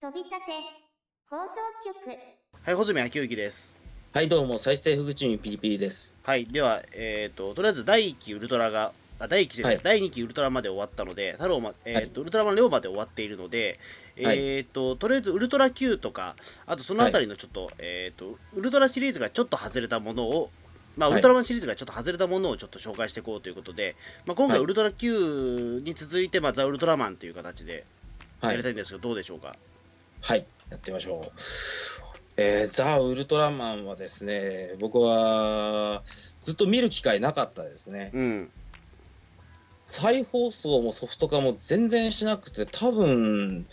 [0.00, 0.52] 飛び立て
[1.28, 2.16] 放送局。
[2.62, 3.74] はい、穂積昭之です。
[4.14, 6.16] はい、どうも、再生フグチームピリピリです。
[6.22, 9.84] はい、では、えっ、と、とりあえず第1期ウルトラが、あ第1期じゃない、はい。
[9.84, 13.80] 第2期ウルトラまで終わったので、太郎ま、えっ、と、ウルトラマンレオまで終わっているので、
[14.22, 14.38] はい。
[14.38, 16.36] えっ、と、とりあえずウルトラ Q とか、
[16.66, 20.50] あとそのあたりのちょっと、えっ、と、ウルトラシリーズがちょっと外れたものを、
[20.96, 21.18] まあ、ウはい。
[21.18, 23.96] ルトラマンシリーズがちょっと外れたものをちょっと紹介していこうということで、
[24.26, 24.62] まあ、今回はい。
[24.62, 27.84] ウルトラ Q に続いて、まあ、ザ・ウルトラマンという形で
[28.40, 28.50] はい。
[28.52, 29.56] やりた、いんですけど、どうでしょうか？
[30.22, 31.32] はい、やってみましょう。
[32.36, 36.02] えーザ・ウルトラマンはですね、僕は
[36.40, 38.10] ずっと見る機会なかったですね。
[38.14, 38.50] うん。
[39.84, 43.66] 再放送もソフト化も全然しなくて、多分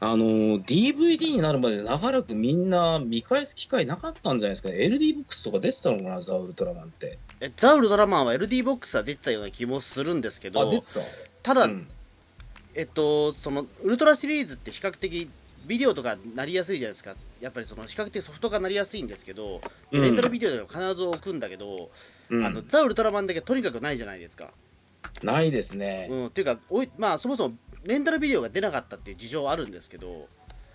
[0.00, 0.24] あの
[0.60, 4.76] DVD になるまで長らくみんな見返す機会なかったんじゃないですかね。
[4.76, 7.18] LD ボックスとか出てたのかな、ザ・ウルトラマンって。
[7.40, 10.82] えザ・ウルトラマンは LD ボックスは出てたような気もするんですけあ、ど。
[11.42, 11.88] ただ、うん
[12.74, 15.28] えっと、そのウルトラシリーズって比較的
[15.68, 17.14] ビデオとかなりやすいじゃないですか。
[17.40, 19.60] やっぱりその比較的ソフト化なりやすいんですけど、
[19.92, 21.90] うんレンタルビデオでも必ず置くんだけど、
[22.30, 24.52] うんあのザ・ウルトラマンだけとにかくないじゃないですか。
[25.22, 26.08] ないですね。
[26.10, 30.26] うん、っていうかおい、まあ、そもそもレンタルビデオが出なかったっていう事情はあるんですけど、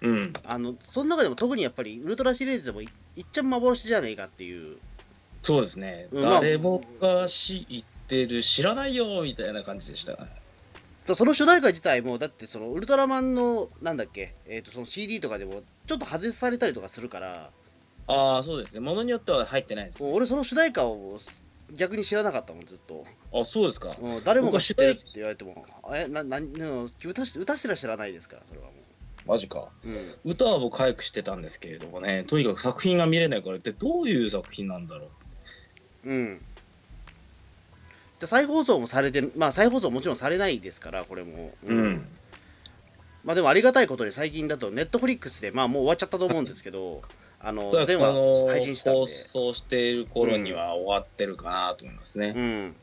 [0.02, 0.34] うん。
[0.48, 4.78] あのその中でも特にやっぱりウルトラシリーズでもいいっちゃん幻じゃねえかっていう、
[5.42, 10.28] そうですね、うんまあ誰もが知ってる、知らないよみたいな感じでした。
[11.16, 17.52] その主題歌自体も、だってそのウルトラマンの、なんだっけ、えっとその CD とかでもちょっと外されたりとかするから、
[18.08, 20.12] ああ、そうですね、ものによっては入ってないですね。
[20.14, 21.20] 俺その主題歌を
[21.74, 23.96] 逆に知らなかったもんずっと、あそうですか。
[24.02, 28.74] うん、誰もが知ってるって言われてもえななな歌し歌すら知らないですからそれはも
[29.26, 29.70] マジか。
[29.84, 29.88] う、
[30.26, 35.10] うん、歌は僕、早く知ってたんですけれどもね、とにかく作品が見れないからって、どういう作品なんだろ
[36.06, 36.42] うん
[38.24, 41.74] で再放送もされてまあ再放送もちろんされないですからこれも、う。
[41.74, 42.08] うん。
[43.24, 47.02] まあでもありがたいことに最近だとネットフリックスでまあもう終わっちゃったと思うんですけど
[47.40, 49.00] あの全話配信したんで。
[49.00, 52.34] 放送している頃には終わってるかなと思いますね。
[52.36, 52.76] うん。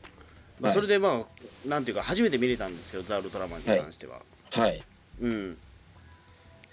[0.59, 0.75] まあ、はい。
[0.75, 4.83] それでまあなんていうか初めて見れたんですけどザ・ウルトラマンに関しては、はい。
[5.19, 5.57] うん。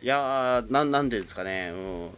[0.02, 1.70] いやーなんなんでですかね。
[1.72, 2.10] うん。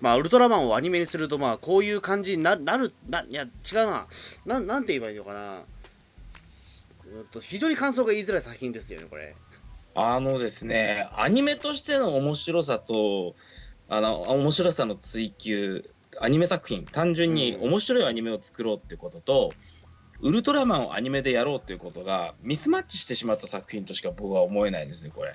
[0.00, 4.06] まあウルトラマンをアニメにするとまあこういう感じにななるないや違うな。
[4.46, 5.62] ななんて言えばいいのかな
[7.40, 9.34] 非常に感想が言いづらい作品ですよねこれ
[9.94, 13.34] あのですね、アニメとしての面白さと、
[13.88, 15.84] あの面白さの追求、
[16.18, 19.52] アニメ作品、単純に面白いアニメを作ろうっていうことと、
[20.22, 25.34] ウルトラマンをアニメでやろうっていうことがミスマッチしてしまった作品としか僕は思えないですね、これ。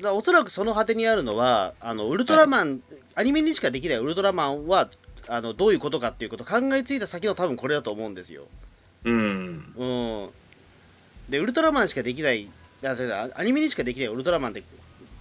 [0.00, 2.82] だおそらくその果てにあるのはあのウルトラマン、
[3.16, 4.90] アニメにしかできないウルトラマンは
[5.26, 8.44] あのどういうことかっていうことを考えついた先の多分これだと思うんですよ
[9.04, 9.74] うん。
[9.76, 10.30] うん
[11.32, 12.48] でウルトラマンしかできない
[12.82, 14.62] だからアニメにしかできないウルトラマンって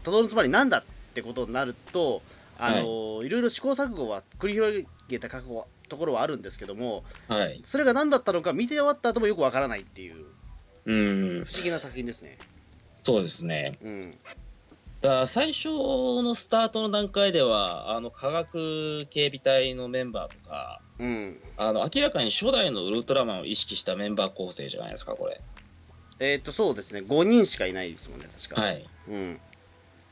[0.04, 0.84] とどのつまりなんだっ
[1.14, 2.22] てことになると
[2.60, 7.62] あの、い、ろいろ試行錯誤は繰り広げた過去はところはあるんですけどもはい。
[7.64, 10.26] それが何だったのか見て終わった後もよくわからないっていう
[10.86, 11.46] うん。
[11.46, 12.38] 不思議な作品ですね
[13.04, 13.80] そうですね。
[13.82, 14.18] うん
[15.02, 25.42] だから最初のスタートの段階では、あの科学警備隊のメンバーとか、うんあの明らかに初代のウルトラマンを意識したメンバー構成じゃないですか、これ。
[26.22, 27.02] えっ、とそうですね。
[27.02, 28.62] 5人しかいないですもんね確か。
[28.62, 28.88] はい。
[29.10, 29.40] うん。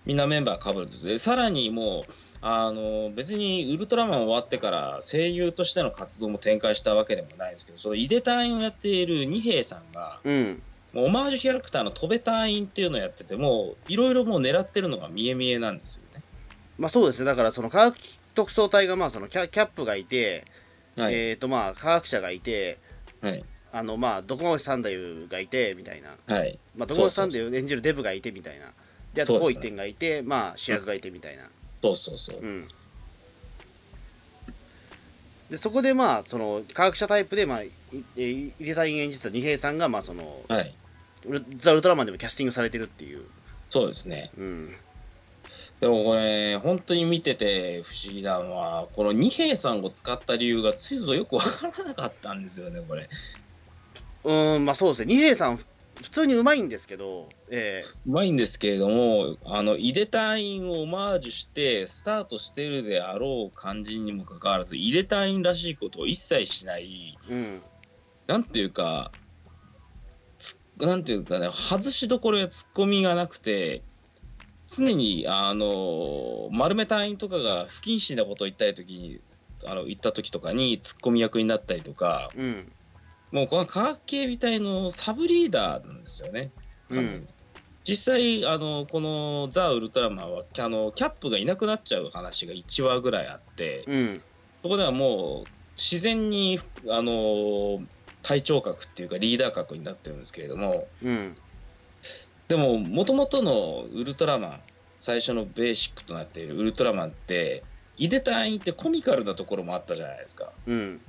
[0.05, 2.11] みんなメンバーかぶるでさらにもう
[2.41, 10.61] あの別にウルトラマン終わってから声優としての活動も展開したわけでもないんですけどその井出隊員をやっている二兵さんがうん。
[10.93, 16.23] もうオマージュキャラクターの戸部隊員っていうのをやっててもういろいろもう狙ってるのが見え見えなんですよね。
[16.79, 17.25] まあそうですね。
[17.25, 17.97] だからその科学
[18.33, 20.45] 特捜隊がまあそのキャキャップがいて、
[20.97, 22.79] はい、えっ、とまあ科学者がいて
[23.21, 26.15] はいあのまあドコモサンダユがいてみたいな。
[26.33, 26.57] はい。
[26.75, 28.71] まあ、ドコモサンダユ演じるデブがいてみたいな。
[29.13, 31.49] であとこう一点がいてまあ主役がいてみたいな。
[31.81, 32.67] そうそうそう、うん。
[35.49, 37.67] でそこでまあその科学者タイプでまあい
[38.17, 40.73] い入れた演じた二平さんがまあそのはい。
[41.25, 43.23] ウルザ・ウルトラマンでもキャスティングされてるっていう。
[43.69, 44.31] そうですね。
[44.37, 44.75] うん。
[45.79, 53.09] でもこれ本当に見てて不思議なのはこの二兵さんを使った理由がついぞよくわからなかったんですよねこれ。
[54.23, 55.13] うんまあそうですね。
[55.13, 55.65] 二平さんふ
[56.01, 67.17] 普通にうまいんですけどえうまいんですけれどもあの井出隊員をオマージュしてスタートしてるであろう感じにもかかわらず井出隊員らしいことを一切しない。
[67.29, 67.61] えうん。
[68.27, 69.11] なんていうか
[70.37, 73.81] つなんていうかね外しどころやツッコミがなくて
[74.67, 79.19] 常にあの丸め隊員とかが不謹慎なことを言ったり時に
[79.65, 82.71] あの言った時とかにツッコミ役になったりとかうん
[83.31, 86.51] もうこの科学警備隊のサブリーダーなんですよね。
[86.89, 87.27] 完全に。
[87.83, 94.21] 実際あのこの「ザ・ウルトラマンは」あのキャップがいなくなっちゃう話が1話ぐらいあってうん。
[94.61, 96.59] そこではもう自然に
[96.89, 97.81] あの
[98.21, 101.35] 隊長格っていうかリーダー格になってるんですけれどもうん。
[102.47, 104.61] でももともとのウルトラマン
[104.97, 107.63] 最初のベーシックとなっているウルトラマンって
[107.97, 110.51] 井出隊員ってコミカルなところもあったじゃないですか。
[110.67, 111.01] うん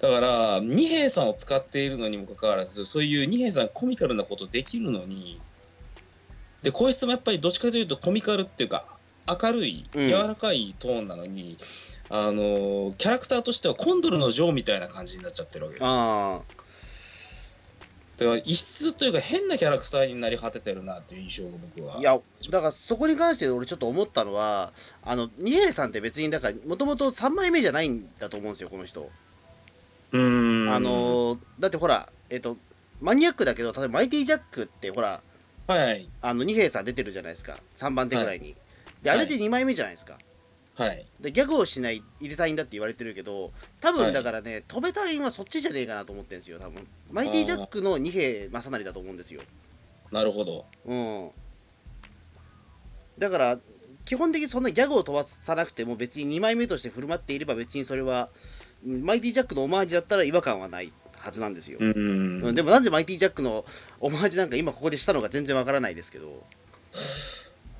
[0.00, 5.40] だから二兵さんを使っているのにもかかわらずそういう二兵さんコミカルなことできるのに
[6.62, 8.84] でこいつもやっぱりどっちかというとコミカルっていうか
[9.26, 10.08] 明るいうん。
[10.08, 11.56] 柔らかいトーンなのに、
[12.10, 15.98] あのキャラクターとしてはコンドルのジョーみたいな感じになっちゃってるわけですよ。
[15.98, 16.40] あ
[18.16, 21.96] だから異質というか変なキャラクターになり果ててるなっていう印象が僕は。
[21.96, 24.72] あいやだからそこに関して俺ちょっと思ったのは
[25.02, 29.10] あの二平さんって別にだからもともと3枚目じゃないんだと思うんですよこの人
[30.14, 30.74] うーん。
[30.74, 32.56] あのだってほらえっ、と
[33.00, 35.20] マニアックだけど例えばマイティジャックってほら
[35.66, 36.08] はい。
[36.22, 37.58] あの二平さん出てるじゃないですか。
[37.76, 38.54] 3番手ぐらいに、
[39.02, 40.18] であれで2枚目じゃないですか、
[40.76, 41.06] はい。
[41.20, 43.50] でギャグをしない入れたいんだって言われてるけど
[43.80, 44.12] 多分はい。
[44.12, 46.86] だからね、飛べたいんはそっちじゃねえかなと思ってるんですよ多分。
[47.10, 49.40] マイティジャックの二平正成だと思うんですよ。
[50.12, 50.66] なるほど。
[50.84, 51.30] うん。
[53.18, 53.58] だから
[54.04, 58.53] 基本的にそんなギャグを飛ばさなくても別に2枚目として振る舞っていれば別にそれはうん
[58.84, 62.44] マイティジャックのオマージュだったら違和感はないはずなんですよ、うーん。
[62.44, 63.64] うんでもなんでマイティジャックの
[64.00, 66.44] オマージュなんか今ここでしたのか全然わからないですけど。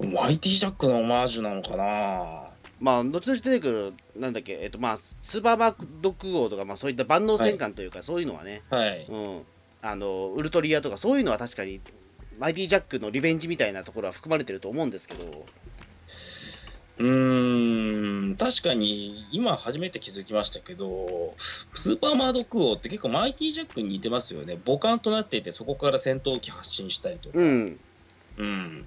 [0.01, 2.51] マイティジャックのオマージュなのかな。
[2.81, 8.63] まあ後々出てくるなんだっけえっとまあスーパーマークドッグ王とかまあそういった万能戦艦というか、そういうのはね。
[8.71, 9.07] はい。
[9.09, 9.43] うん。
[9.83, 11.81] あのウルトリアとかそういうのは確かに
[12.39, 15.45] マイティジャックのリベンジみたいなところは含まれてると思うんですけど
[16.99, 24.59] うーん確かに今初めて気づきましたけどスーパーマードクオーって結構マイティジャックに似てますよね。
[24.65, 27.39] 母艦となっていてそこから戦闘機発進したりとか。
[27.39, 27.81] うん。
[28.39, 28.85] うん。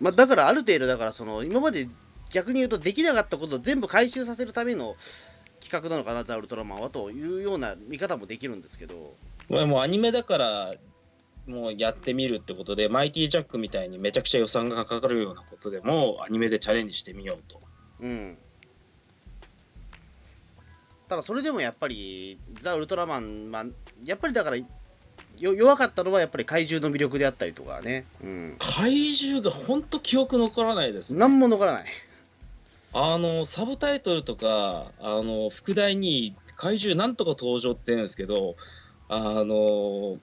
[0.00, 1.88] まあ、だからある程度だからその今まで
[2.30, 4.96] 逆に言うとできなかったことを全部回収させるための
[5.60, 9.14] 企画なのかなザ・ウルトラマンはというような見方もできるんですけど。
[9.48, 10.74] まあもうアニメだから
[11.46, 17.60] もうやってみるってことでマイティジャックみたいにめちゃくちゃ予算がかかるようなことでもアニメでチャレンジしてみようと。
[18.00, 18.38] うん。
[21.08, 23.64] ただそれでもやっぱりザ・ウルトラマン、まあ、
[24.04, 24.66] やっぱりだからよ
[25.38, 28.06] 弱かったのはやっぱり怪獣の魅力であったりとかね。
[28.22, 28.56] うん。
[28.58, 31.20] 怪獣がほんと記憶残らないですね。
[31.20, 31.84] 何も残らない。
[32.96, 38.54] あのサブタイトルとかあの副題に怪獣なんとか登場って言うんですけど
[39.08, 40.16] あの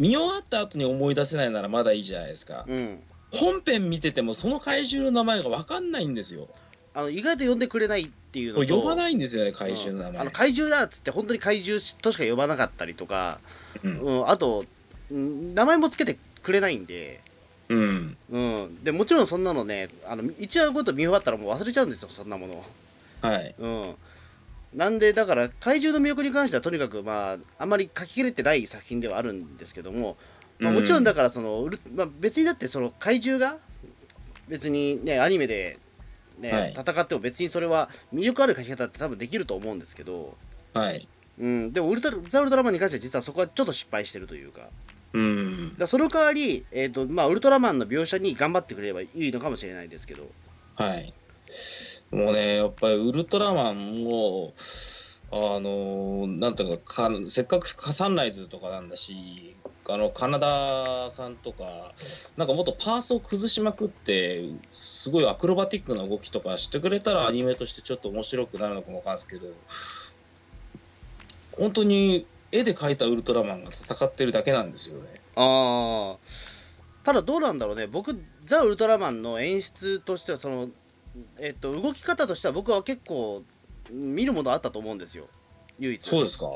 [0.00, 2.64] 見終わった後に思い出せないならまだいいじゃないですか。
[2.66, 3.00] うん。
[3.32, 6.48] 本編見ててもその怪獣の名前が分かんないんですよ。
[6.94, 13.40] あの意外と呼んでくれないっていうのと呼ばないんですよね怪獣の名前、うんあの怪獣だっつって本当に怪獣としか呼ばなかったりとか。
[13.84, 14.00] うん。
[14.00, 14.64] うん、あと、
[15.10, 17.20] うん名前もつけてくれないんで、
[17.68, 18.16] うん。
[18.30, 22.64] うん、でもちろんそんなのね、あの1話ごと見終わったらもう忘れちゃうんですよ、そんなもの。
[23.20, 23.54] はい。
[23.58, 23.94] うん、
[24.74, 30.16] なんで、だから、怪獣の魅力に関しては、とにかく、まあ、あんまり書ききれてない作品ではあるんですけども、
[30.58, 33.58] まあ、もちろんだからその、まあ、別にだって、その怪獣が、
[34.48, 35.78] 別にね、アニメで、
[36.40, 36.74] ねはい。
[36.76, 40.36] 戦っても別にそれは魅力ある書き方って多分できると思うんですけど、
[40.72, 41.06] はい。
[41.38, 44.68] うん、でもウルトラザ・ウルトラマンに関しては実はそこはちょっと失敗してるというか、
[45.12, 45.76] うん。
[45.76, 50.30] だその代わり、えーとまあ、ウルトラマンの描写に頑張ってくれればいいのかもしれないですけど、
[50.76, 51.12] はい
[52.12, 54.52] もうねやっぱりウルトラマンも
[55.32, 59.54] あのなんていうかかせっかくサンライズとかなんだし
[59.88, 61.92] あのカナダさんとか
[62.36, 69.46] なんかもっとパースを崩しまくってすごいアクロバティックな動きとかしてくれたらアニメとしてちょっと面白くなるのかもわかんないですけど
[71.58, 75.20] 本当に絵で描いたウルトラマンが戦ってるだけなんですよね。
[75.36, 76.60] あー
[77.04, 80.68] ただどうなんだろうね、僕、ザ・ウルトラマンの演出としては、その
[81.38, 83.42] えー、と動き方としては僕は結構
[83.90, 85.28] うん見るものあったと思うんですよ、
[85.78, 86.02] 唯一。
[86.02, 86.46] そうですか。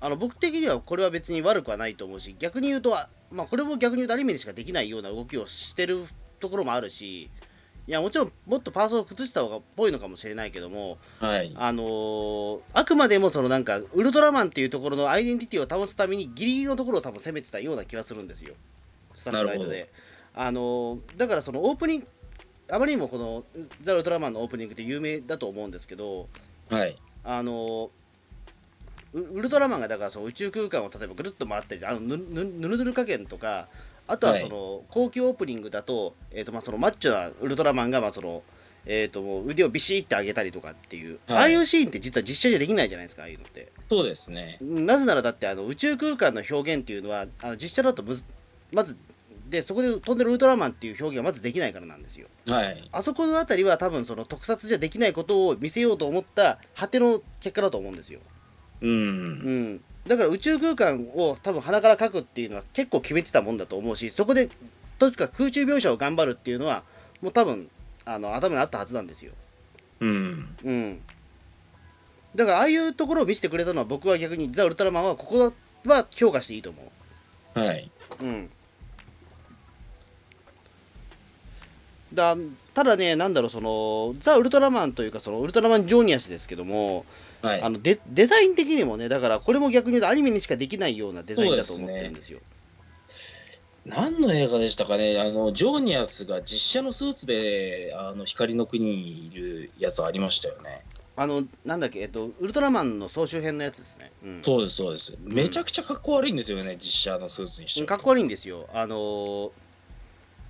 [0.00, 6.04] あの僕的にはこれは別に悪くはないと思うし、逆に言うと、あまあ、これも逆に言うとアニメにしかできないような動きをしてる
[6.40, 7.30] ところもあるし、
[7.86, 11.52] いやもちろんもっとパーソを崩した方がっぽいのかもしれないけども、はい。
[11.56, 18.54] あのーあくまでもそのなんかウルトラマンっていうところのアイデンティティを保つためにギリギリのところを多分攻めてたような気がするんですよ。
[19.14, 19.90] スタッフガイドなるで
[20.34, 22.06] あのーだからそのオープニング
[22.70, 23.44] あまりにもこの
[23.82, 26.28] ザ・ウルトラマンのオープニングって有名だと思うんですけど
[26.70, 26.96] はい。
[27.24, 27.88] あのー
[29.14, 33.68] ウウルトラマンがだからその宇宙空間を例えばぐるっと回ったりあのぬぬぬるぬる加減とか
[34.08, 38.42] あとはその後期オープニングだと,、えーとまあ、そのマッチョなウルトラマンがまあその
[38.86, 41.38] えー、ともう腕をビシッて上げたりとかっていう、はい。
[41.38, 43.72] ああいうシーンって実は実写じゃできないじゃないですかああいうのって。
[43.88, 44.58] そうですね。
[44.60, 48.24] なぜならだってあの宇宙空間の表現っていうのはあの実写だとむず
[48.72, 48.98] まず
[49.54, 52.26] でそこで飛んでるウルトラマンっていう表現がまずできないからなんですよ。
[52.48, 52.88] はい。
[52.92, 58.20] あそこのあたりは多分その特撮じゃできないことを見せようと思った果ての結果だと思うんですよ。
[58.80, 58.90] うん。
[58.90, 59.80] うん。
[60.06, 64.50] だから宇宙空間を多分鼻から描くっていうのは結構決めてたもんだと思うしそこで
[64.98, 66.82] とにかく空中描写を頑張るっていうのは
[67.22, 67.70] もう多分
[68.04, 69.32] あの頭にあったはずなんですよ。
[70.00, 70.56] うん。
[70.64, 71.00] うん。
[72.34, 75.52] だからああいうところを見せてくれたのは僕は逆にザ・ウルトラマンはここ
[75.86, 76.92] は評価していいと思
[77.54, 77.90] はい。
[78.20, 78.50] ううん
[82.14, 82.36] だ
[82.74, 87.04] ただねなんだろうそのザ・ウルトラマンというかそのウルトラマン・ジョニアスですけども
[87.42, 87.62] はい。
[87.62, 92.40] あのデデザイン的にもねだからこれも逆に言うとアニメにしかできないようなデザインだと思ってるんですよ
[93.86, 100.82] 何の映画でしたかねあの、ジョーニアスが実写のスーツで、あの、光の国にいるやつありましたよね。
[101.16, 105.16] あのなんだっけえっとウルトラマンの総集編のやつですね、うん、そうです、そうです。
[105.22, 107.86] めちゃくちゃかっこ悪いんですよね、実写のスーツにしては。
[107.86, 109.50] かっこ悪いんですよあのー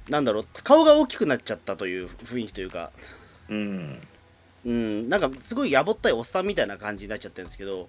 [0.09, 2.93] なんだろう顔が大きくなっちゃったという雰囲気というか
[3.49, 3.99] うん。
[4.67, 7.89] うんなんかすごいやぼったいおっさんみたいな感じになっちゃってるんですけど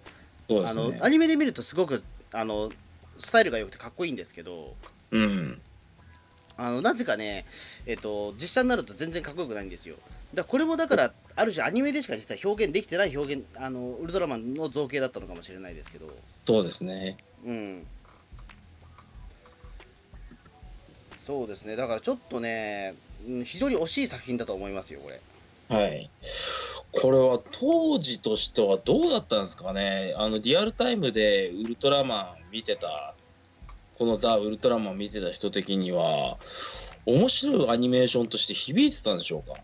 [0.50, 1.05] あそうですねの。
[1.05, 2.03] アニメで見るとすごく
[2.34, 2.69] あの
[3.17, 4.75] スタイルが良くてかっこいいんですけど
[5.12, 5.62] うん。
[6.57, 7.45] あのなぜかね、
[7.86, 9.95] えっと実写になると全然かっこよくないんですよ
[10.34, 16.07] だこれもだからある種アニメでしか実は表現できてない表現あのウルトラマンの造形だったのかもしれないですけど
[16.45, 17.17] そうですね。
[17.45, 17.86] うん
[21.25, 21.75] そうですね。
[21.75, 22.94] だからちょっとね
[23.27, 25.20] うん非常に惜しい作品だと思いますよこれ。
[25.70, 26.10] はい。
[26.91, 30.13] これは当時としてはどうだったんですかね。
[30.17, 33.15] あの、リアルタイムでウルトラマン見てた、
[33.98, 36.38] このザ・ウルトラマン見てた人的には、
[37.05, 39.58] 面白いアニメーションとして響いてたんでしょうか。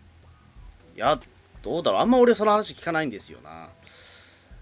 [0.95, 1.19] いや
[1.61, 2.01] どうだろう。
[2.01, 3.69] あんま俺その話聞かないんですよな。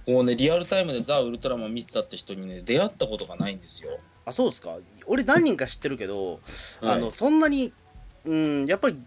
[0.08, 3.98] もうね、リアルタイムでザ・ウルトラマン見てたって人にね、出会ったことがないんですよ。
[4.30, 4.78] あそうですか？
[5.08, 6.40] 俺何人か知ってるけど、
[6.82, 6.96] はい。
[6.96, 7.74] あのそんなに
[8.26, 8.98] うんやっぱり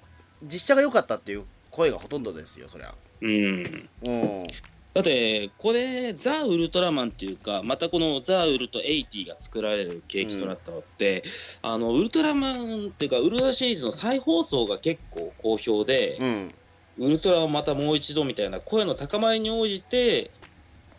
[0.43, 2.95] 実写が良かったっていう声がほとんどですよそりゃ。
[3.21, 3.89] うん。
[4.05, 4.47] うん。
[4.95, 11.23] だって、これ、ザ・ウルトラマンっていうか、またこのザ・ウルト80が作られる契機となったのって、
[11.63, 16.55] あの、ウルトラマンっていうか、ウルトラシリーズの再放送が結構好評で、うん。
[16.99, 20.31] ウルトラをまたもう一度みたいな声の高まりに応じて、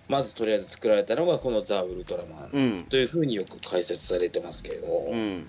[0.10, 2.86] まずとりあえず作られたのがこのザ・ウルトラマンうん。
[2.90, 5.48] というふうによく解説されてますけれども、うん。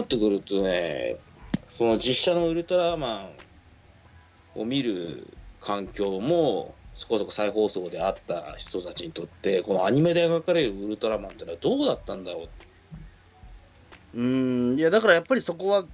[0.00, 1.16] ってくるとね、
[1.68, 3.28] その実写のウルトラマ
[4.56, 5.26] ンを見る
[5.60, 12.48] 環境も、そこそこ再放送であった人たちにとって、このアニメで描かれるウルトラマンってのはどうだったんだろ
[14.14, 14.20] う？
[14.20, 14.78] うん。
[14.78, 15.84] いやだからやっぱりそこは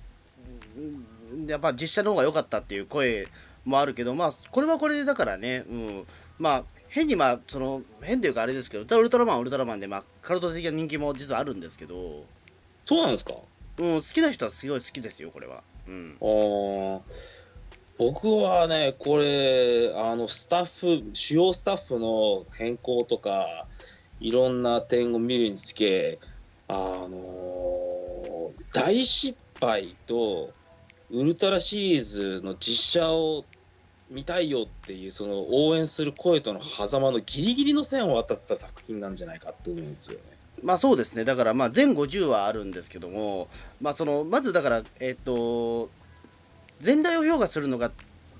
[0.76, 3.26] うんやっぱ実写の方が良かったっていう声
[3.64, 6.06] もあるけどまあこれはこれでだからね、うん、
[6.38, 12.24] まあ変にまあその変というかあれですけどザ・ウルトラマンはウルトラマンでまあカルト的な人気も実はあるんですけど、
[12.84, 13.32] そうなんですか？
[13.78, 17.00] うん、好きな人はすごい好きですよこれは、うん、あー。
[17.98, 23.68] 僕はね、これ、あの、スタッフ、主要スタッフの変更とか、
[24.18, 26.18] いろんな点を見るにつけ、
[26.68, 30.50] あのー大失敗と、
[31.10, 33.44] ウルトラシリーズの実写を
[34.12, 40.24] 見たいよっていう、その応援する声との狭間のギリギリの線を渡ってた作品なんじゃないかって思うんですよね。
[40.62, 43.48] まあそうですねだからまあ全50はあるんですけども
[43.80, 45.90] まあそのまずだからえっ、と
[46.80, 47.90] 全体を評価するのが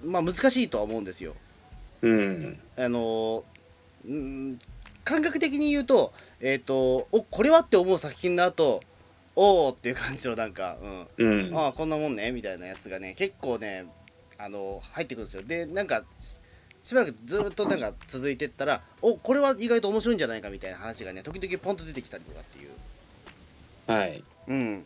[0.04, 1.34] まあ難しいとは思うんですよ
[2.02, 2.60] うん。
[2.76, 3.42] あの
[4.06, 4.58] うん
[5.04, 8.82] 感覚的に言うとえっ、とおこれはって思う作品の後
[9.34, 10.76] おおっていう感じのなんか、
[11.16, 11.56] ううんん、。
[11.56, 13.86] ああこんなもんねみたいなやつがね結構ね
[14.42, 15.42] あの入ってくるんですよ。
[15.42, 16.04] でなんか
[16.82, 22.70] しばらくずーっとなんか続いてったらおこれは意外と面白いんじゃないかみたいな話がね時々ポンと出てきたりとかっていう。
[23.86, 24.24] はい。
[24.48, 24.84] うん。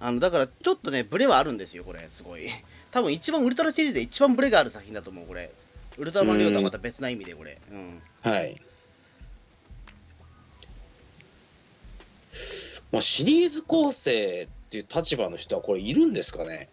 [0.00, 2.48] あのだからちょっとねブレはあるんですよこれすごい。
[2.90, 5.50] 多分一番ウルトラシリーズで一番ブレがある作品だと思うこれ。
[5.98, 7.58] ウルトラマンリオとはまた別な意味でこれ。
[7.70, 8.02] うん。
[8.22, 8.60] はい。
[12.92, 16.68] まあ、シリーズ構成っていう立場の人はこれいるんですかね？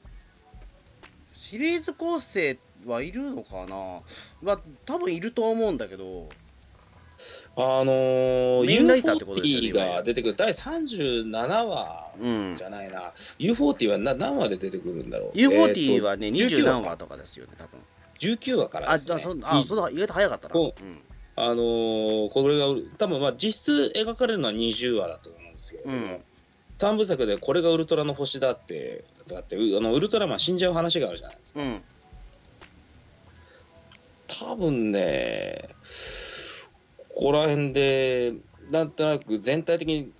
[1.53, 2.57] シリーズ構成
[2.87, 4.01] はいるのかな？
[4.41, 6.27] まあ多分いるとは思うんだけど。
[7.55, 12.55] あのー、メインライターってことですよね U40 が出てくる第37話うん。
[12.57, 17.79] じゃないな、U40 はな何話で出てくるんだろう？U40 はね、19 20話何話とかですよね、多分。
[18.17, 20.53] 19話からあ、です、ね、そあいその意外と早かったな。
[20.55, 21.01] こうん。
[21.35, 22.65] あのーこれが
[22.97, 26.21] 多分まあ実質描かれるのは20話だと思うんですけれども、うん
[26.77, 31.61] 3部作でこれがウルトラの星だってやつがあってうあのウルトラマン死んじゃう話があるじゃないですか。
[31.61, 31.81] うん。
[34.27, 35.69] 多分ね
[37.15, 38.33] ここら辺で
[38.71, 40.11] なんとなく全体的に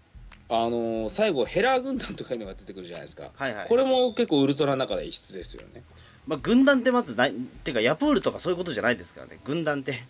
[0.50, 3.32] あのー最後ヘラー軍団とかいうのが出てくるじゃないですか。
[3.36, 3.68] はいはい。
[3.68, 5.82] これも結構ウルトラの中で異質ですよね。
[6.28, 7.34] まあ、軍団ってまずない
[7.64, 9.40] てかヤプールとかそういうことじゃないですからね。
[9.44, 10.04] 軍団って。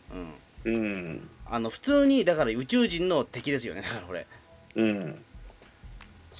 [0.65, 0.73] うん。
[0.73, 1.29] うん。
[1.45, 3.81] あの普通にだから宇宙人の敵ですよね。
[3.81, 4.27] だからこれ。
[4.75, 5.15] うん。
[5.15, 5.21] し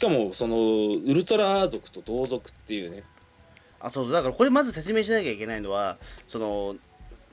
[0.04, 3.04] かもそのウルトラ族と同族っていうね。
[3.80, 4.14] あそうそう。
[4.14, 6.76] だからこれまず説明しなきゃいけないのはその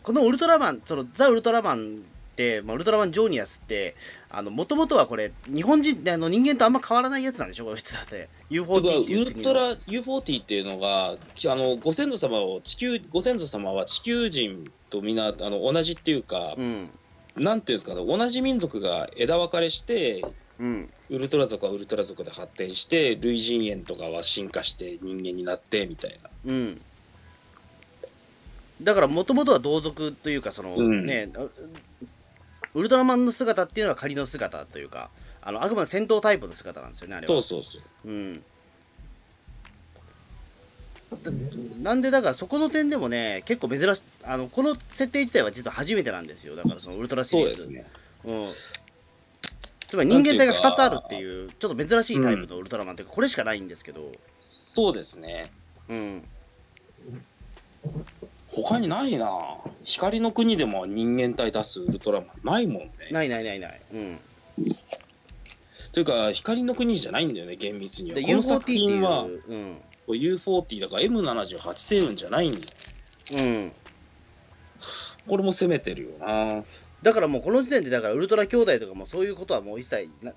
[0.02, 3.94] このウルトラマンそのザ・ウルトラマンって、まあ、ウルトラマン・ジョーニアスって
[4.32, 7.66] もともとはこれ日本人あの人間とあんま変わらないやつなんでしょ？
[7.66, 11.16] こいつだって UFO とかウっていうルトラ U40 っていうのがあ
[11.54, 16.88] のご先祖様を地球ご先祖様は地球人とみんなあの同じっていうか、うん。
[17.36, 20.24] なんていうんですかね同じ民族が枝分かれして
[20.60, 20.90] うん。
[21.08, 26.30] ウルトラ族はウルトラ族で発展して類人猿とかは進化して人間になってみたいな。
[26.46, 26.80] うん。
[28.82, 31.06] だからもともとは同族というかその、うん。
[31.06, 31.46] ねあ
[32.74, 35.10] ウルトラマンの姿っていうのは仮の姿というか
[35.42, 37.32] あのあくまで戦闘タイプの姿なんですよねあれは。
[37.32, 38.08] そうそうそう。
[38.08, 38.42] うん。
[41.10, 41.30] だ
[41.82, 46.54] なんでだからそこの点でもね結構珍しあのこの設定自体は実は初めてなんですよ。
[46.54, 47.62] だからそのウルトラシリーズ。
[47.62, 48.00] そうですね。
[48.24, 48.46] うん、
[49.90, 54.12] つまり人間体が2つあるっていうちょっと珍しいタイプのウルトラマンっていうかこれしかないんですけど。
[54.72, 55.50] そうですね。
[55.88, 56.22] うん。
[58.46, 59.26] 他にないな。
[59.82, 62.90] 光の国でも人間体出すウルトラマンないもんね。
[63.10, 63.80] ないないないない。
[63.92, 64.20] うん。
[65.90, 68.16] というか光の国じゃないんだよね厳密には。
[68.16, 72.64] でこの作品はうん、U40 だから M78 星雲じゃないんだよ
[73.32, 73.72] うん、
[75.28, 76.64] これも攻めてるよな
[77.02, 80.32] だからもうこの時点でだからウルトラ兄弟とかもそういうことはもう一切な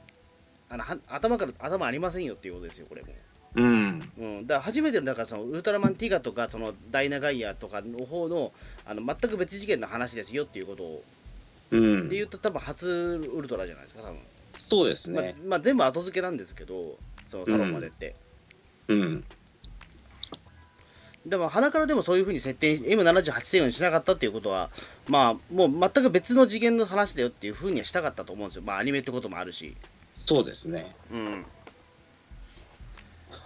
[0.70, 3.10] あのは頭から頭ありませんよっていうことですよこれも。
[3.56, 4.12] うん。
[4.18, 8.52] うん、だから初めてのだからそのウルトラマンティガとかそのダイナガイアとかの方の
[8.86, 11.04] あの全く別次元の話ですよっていうことを、
[11.72, 12.10] うん。
[12.10, 14.20] で言うと多分初ウルトラじゃないですか多分、
[14.58, 18.16] そうですまあねまあ、全部後付けなんですけどそのタロンまでって、
[18.88, 19.24] うん
[21.26, 24.70] でも鼻からでもそういうふうに設定に M78 制御にしなかったっていうことは
[25.08, 28.64] まあもう全く別の次元の話だよっていうふうにはしたかったと思うんですよ。
[28.66, 29.76] まあアニメってこともあるし。
[30.26, 30.94] そうですね。
[31.12, 31.46] うん。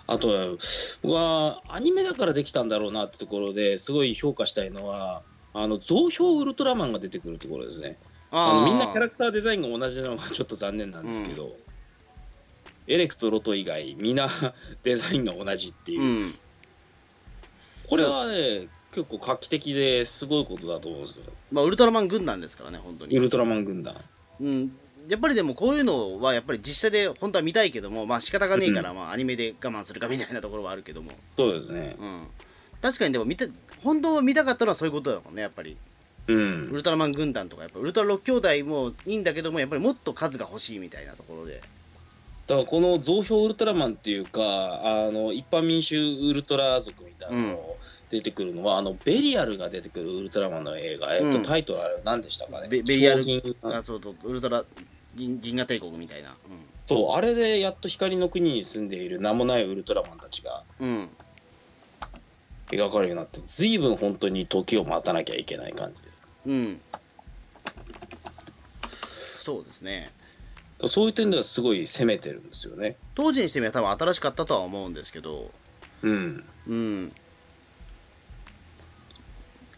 [0.08, 0.58] あと
[1.04, 5.22] 僕はアニメだからできたんだろうなってところですごい評価したいのは
[5.54, 7.98] あの増票ウルトラマンが出てくるところですね。
[8.32, 11.56] あのみんなキャラクターデザインが同じなのがちょっと残念なんですけど、
[12.88, 14.28] エレクとロト以外みんな
[14.84, 16.34] デザインが同じっていう、うん
[17.88, 21.32] これはね結構画期的ですごいことだと思うんですけど。
[21.52, 23.18] まあウルトラマン軍団ですからね本当に。
[23.18, 23.96] ウルトラマン軍団。
[24.40, 24.72] うん、
[25.08, 31.96] やっぱりでもこういうのはやっぱり実写で本当は見たいけどもまあ仕方がねえから、まあアニメで我慢するかみたいなところはあるけども、そうですね。
[32.00, 32.28] うん、
[32.82, 33.46] 確かにでも見た
[33.84, 35.78] 本当は見たかったのはそういうことだもんねやっぱり。
[36.28, 36.70] うん。
[36.72, 41.62] ウルトラマン軍団とかやっぱウルトラ6兄弟もいいんだけどもやっぱりもっと数が欲しいみたいなところで
[42.48, 47.78] だからこの増票ウルトラマンっていうかあの一般民衆ウルトラ族みたいなのを
[48.10, 52.70] 出てくるのは、あのベリアルが出てくるウルトラマンの映画、えっとうんタイトルあれ何でしたかね？
[52.70, 53.22] ベベリアル
[53.64, 54.16] あそうそう。
[54.24, 54.64] ウルトラ
[55.16, 56.36] 銀銀河帝国みたいな。
[56.86, 61.10] そうあれでやっと光の国に住んでいる名もないウルトラマンたちがうん、うん、
[62.70, 66.08] 描かれるようになって随分本当に時を待たなきゃいけない感じで。
[66.46, 66.82] うん。
[69.44, 70.12] そうですね
[70.86, 72.98] そういう点ではすごい攻めてるんですよね。
[73.16, 75.50] 当時にしてみれば多分新しかったとは思うんですけど。
[76.04, 76.44] うん。
[76.68, 77.12] うん。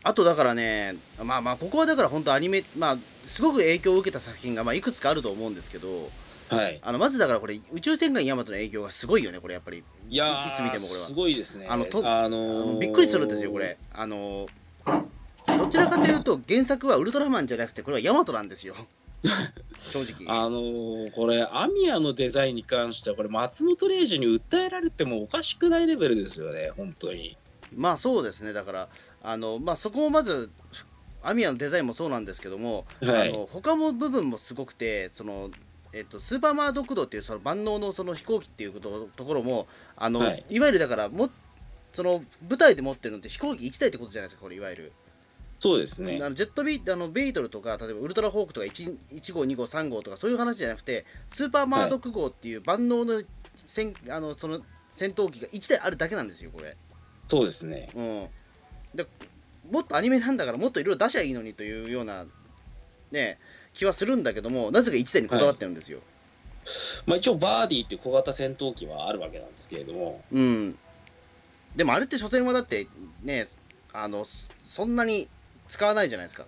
[0.03, 5.87] あとだからねまあまあここはだから本当アニメまあすごく影響を受けた作品がまあいくつかあると思うんですけど。
[6.49, 6.79] はい。
[6.81, 9.83] あのまずだからこれ宇宙戦艦ヤマトの影響がすごいよねこれやっぱり。
[10.09, 11.05] いやいつ見てもこれは。
[11.05, 11.67] すごいですね。
[11.69, 13.77] あのとああのーのびっくりするんですよこれ。
[13.93, 14.47] あの
[15.47, 18.75] どちらかというと原作はウルトラマンじゃなくてこれはヤマトなんですよ
[19.79, 20.27] 正直。
[20.27, 27.37] あのーこれアミヤのデザインに関してはこれ松本零士に訴えられてもおかしくないレベルですよね本当に。
[27.75, 28.53] まあそうですね。
[28.53, 28.89] だから
[29.23, 30.51] あのまあそこをまず
[31.23, 33.29] アミヤのデザインもそうなんですけども、はい。
[33.29, 35.49] あの他の部分もすごくてその
[35.91, 39.65] えっと、スーパーマードクドっていうその万能のその飛行機っていうことところも
[39.97, 40.45] あの、はい。
[40.47, 41.29] い、わゆるだからも
[41.93, 44.91] その舞台で持ってるのって飛行機1台ってことじゃないですかこれいわゆる、
[45.59, 46.19] そうですね。
[46.23, 53.21] あのジェットビあのベイトルとか例えばウルトラホークとか 1, 1号2号3号とかそういう話じゃなくてスーパーマードク号っていう万能の
[53.67, 56.77] 戦,、あのその戦闘機が1台あるだけなんですよこれ。
[57.27, 57.89] そうですね。
[57.93, 58.27] うん、
[58.95, 59.05] で
[59.69, 62.25] もっとアニメなんだからもっといろいろ出しゃいいのにというような、
[63.11, 63.37] ね、
[63.73, 65.99] 気はするんだけどもなぜか1台にこだわってるんですよ。
[67.05, 70.23] まあ一応バーディーっていう小型戦闘機はあるわけなんですけれども。
[70.31, 70.77] うん、
[71.75, 72.87] でもあれって所詮はだって
[73.23, 73.45] ね
[73.91, 74.25] あの
[74.63, 75.27] そんなに
[75.69, 76.45] 使わないじゃないですか。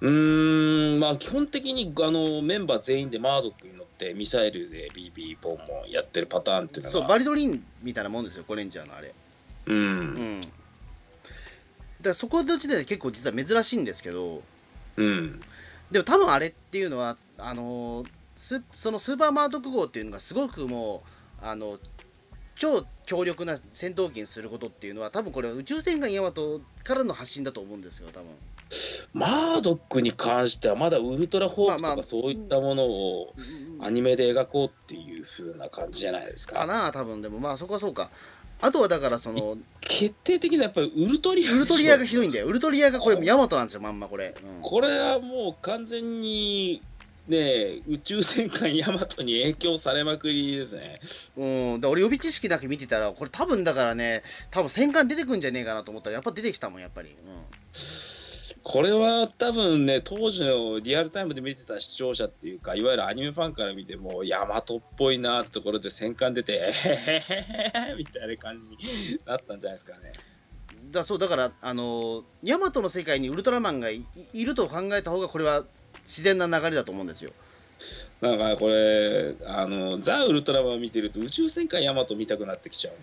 [0.00, 6.98] うーんまあ基本的にあのメンバー全員でマードックに乗っってミサイルで BB ボンもやってるパターンっていうのが。
[7.00, 9.12] そうバリドリンみたいなもんですよゴレンジャーのあれ。
[9.66, 10.40] うん、うん。
[10.40, 10.52] だか
[12.04, 14.42] らそこの時点で結構実は珍しいんですけど
[14.96, 15.40] うん。
[15.90, 21.02] でも多分あれっていうのはあのースそのスーパーマートク号っていうのがすごくも
[21.42, 21.80] うあの
[22.58, 28.28] 超強力な戦闘機にすることっていうのは多分これは宇宙戦艦ヤマトからの発信だと思うんですよ多分。
[29.14, 33.34] マードックに関してはまだウルトラホークとかそういったものを
[33.80, 36.56] アニメで描こうっていう風な感じじゃないですか。
[36.60, 37.38] かな多分でも。
[37.38, 38.10] まあそこはそうか。
[38.60, 42.46] あとはだからその決定的なやっぱりウルトリアウルトリアがひどいんだよ。
[42.46, 44.58] ウルトリアがこれヤマトなんですよまんまこれ、うん。
[44.58, 46.82] ょこれはもう完全に
[47.28, 51.00] ね宇宙戦艦ヤマトに影響されまくりですね。
[51.36, 57.16] うん、だ俺予備知識だけ見てたらこれ多分だからね多分戦艦出てくんじゃねえかなと思ったらやっぱ出てきたもんやっぱり、
[58.62, 68.76] これは多分ね当時のリアルタイムで見てた視聴者っていうかいわゆるアニメファンから見てもヤマトっぽいなってところで戦艦出てえへへへへみたいな感じに
[69.24, 70.12] なったんじゃないですかね
[70.84, 75.64] うん、だそうだからあのヤマトの世界にウルトラマンがいいると考えた方がこれは
[76.08, 77.32] 自然な流れだと思うんですよ。
[78.22, 82.94] なんかこれあのザ・ウルトラマンを見てると宇宙戦艦ヤマト見たくなってきちゃう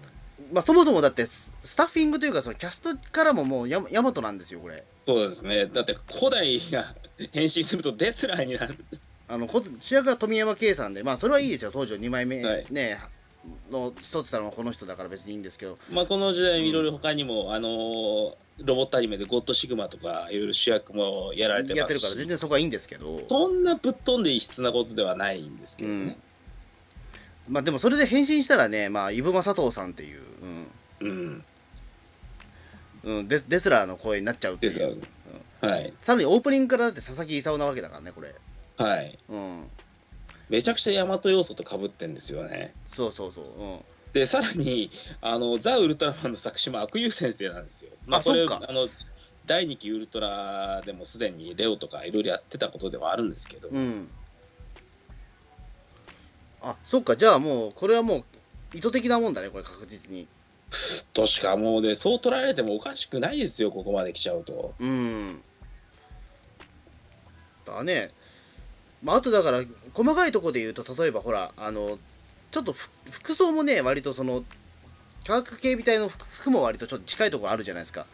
[0.51, 4.83] まあそもそもだってススタッフィングというかそのキャストからももうヤマヤマトなんですよこれ。
[5.05, 5.67] そうですね。
[5.67, 6.83] だって古代が
[7.31, 8.75] 変身するとデスラーになる。
[9.27, 11.71] あのこ主役は富山圭さんでまあそれはいいですよ。
[11.71, 12.65] 当時の2枚目、はい。
[12.69, 12.99] ね
[13.71, 15.77] の一つたのはこの人だから別にいいんですけど。
[15.91, 17.69] まあこの時代いろいろ他にも、あの
[18.63, 23.21] ロボットアニメでゴッドシグマとかいろいろ主役もやられてやってるから全然そこはいいんですけど。
[23.27, 26.17] そんなぶっ飛んで異質なことではないんですけどね、
[27.49, 30.21] まあでもそれで変身したらねまあイブ・マサトウさんっていう、
[31.01, 31.43] うん、うん。
[33.03, 35.93] うん、デデスラーの声になっちゃうっていですよう、はい。
[36.01, 38.33] さらにオープニングからだって佐々木勲なわけだからねこれ。
[38.77, 39.19] はい。
[39.29, 39.63] うん
[40.49, 42.73] めちゃくちゃ大和要素とかぶってんですよね。
[42.93, 43.79] そうそうそう、うん、
[44.13, 44.89] でさらに
[45.21, 47.91] あのザ・ウルトラマンの作詞も悪友先生なんですよ。
[48.05, 48.87] まあ、あこれあの
[49.45, 54.09] 第2期ウルトラでもすでにレオとかいろいろやってたことではあるんですけど、うん。
[56.61, 58.23] あそっかじゃあもうこれはもう
[58.73, 60.27] 意図的なもんだねこれ確実に。
[61.13, 64.73] としかもうねそう捉えられてもおかしくないですよここまで来ちゃうと。
[64.79, 65.41] うん。
[67.65, 68.11] だね
[69.05, 69.63] まああとだから
[69.93, 71.97] 細かいところで言うと例えばほらあの
[72.51, 74.43] ちょっとふ服装もね割とその
[75.25, 78.05] 科学警備隊の服服も割とちょっと近いところあるじゃないですか。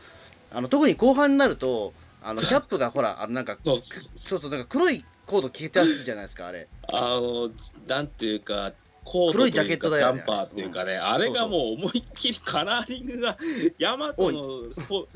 [0.53, 6.67] あの特に後半になるとあのキャップがほらあのなんかそうそうなんか黒いコード着てやすじゃないですかあれ。
[6.91, 7.49] あの
[7.87, 8.73] なんていうか
[9.03, 13.37] コートと黒いジャケいうかキットだよねャンパーっていうかね、あれがもう思いっきりカラーリングが
[13.77, 14.41] ヤマトの
[14.87, 15.07] ほ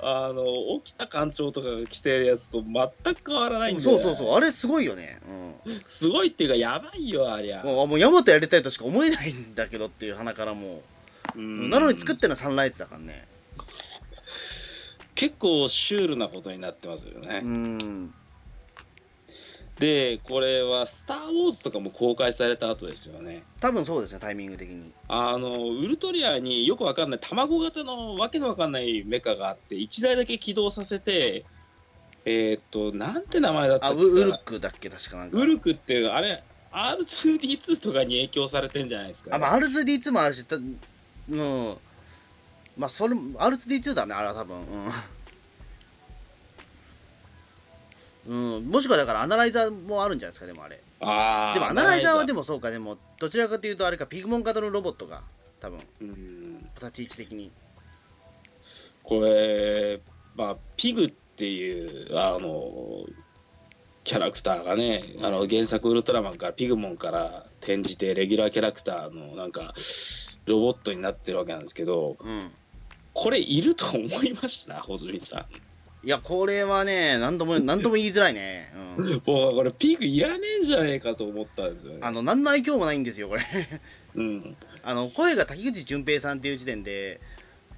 [0.00, 0.42] あの
[0.74, 4.34] 沖田艦長とかが着てるやつと全く変わらないんでそうそうそう。
[4.34, 5.20] あれすごいよね。
[5.84, 7.62] すごいっていうかやばいよありゃ。
[7.62, 10.82] うん、もうもうヤマトやりたいとしか思えないんだけどっていう鼻からも
[11.36, 11.38] う。
[11.38, 11.70] うん。
[11.70, 13.26] なのに作ってるのはサンライズだからね。
[15.14, 18.14] 結構シュールなことになってますよね、うん
[19.78, 23.42] でこれは「スター・ウォーズ」とかも公開された後ですよね。
[23.60, 24.92] 多分そうですねタイミング的に。
[25.08, 31.44] あのウルトリアによくわかんない卵型のわけのわかんないメカがあって1台だけ起動させて
[32.24, 35.38] えーっとなんて名前だったっけあウウルックだっけ確かなんか。
[35.38, 41.76] ウルクっていうあれ R2D2 とかに影響されてんじゃないですか、あまあ R2D2 もあるしたうん。
[42.76, 44.56] まあそれ R2D2 だねあれは多分。
[44.56, 44.64] うん、
[48.26, 50.80] うん、もしくはだからアナライザーもあるんじゃないですかでもあれ。
[51.00, 55.22] あーでもアナライザーはでももそうかでもどちらかというとあれかピグモン型のロボットが
[55.60, 56.68] 多分うん。
[56.76, 57.50] 立ち位置的に。
[59.02, 60.00] これ
[60.34, 63.04] まあピグっていうあの
[64.04, 69.74] キャラクターがねあの原作ウルトラマンからピグモンから転じてレギュラーキャラクターのなんか
[70.46, 72.50] ロボットになってるわけなんですけどうん。
[73.12, 74.74] これいると思いました？
[74.74, 75.46] 穂積さん
[76.04, 82.00] いやこれはね何とも 何とも言いづらいね、うん、もうこれピグいらねえんじゃねえかと思ったんですよね。
[82.02, 83.42] あの何の愛嬌もないんですよこれ。
[84.14, 84.56] うん。
[84.82, 87.20] あの声が滝口淳平さんっていう時点で、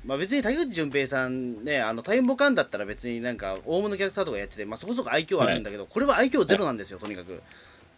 [0.04, 7.40] まあ、別に滝口淳平さんねあのタイムボカンだったら別になんか大物キャラクターとかやってて、まあ、そこそこ愛嬌はあるんだけど、これは愛嬌ゼロなんですよとにかく。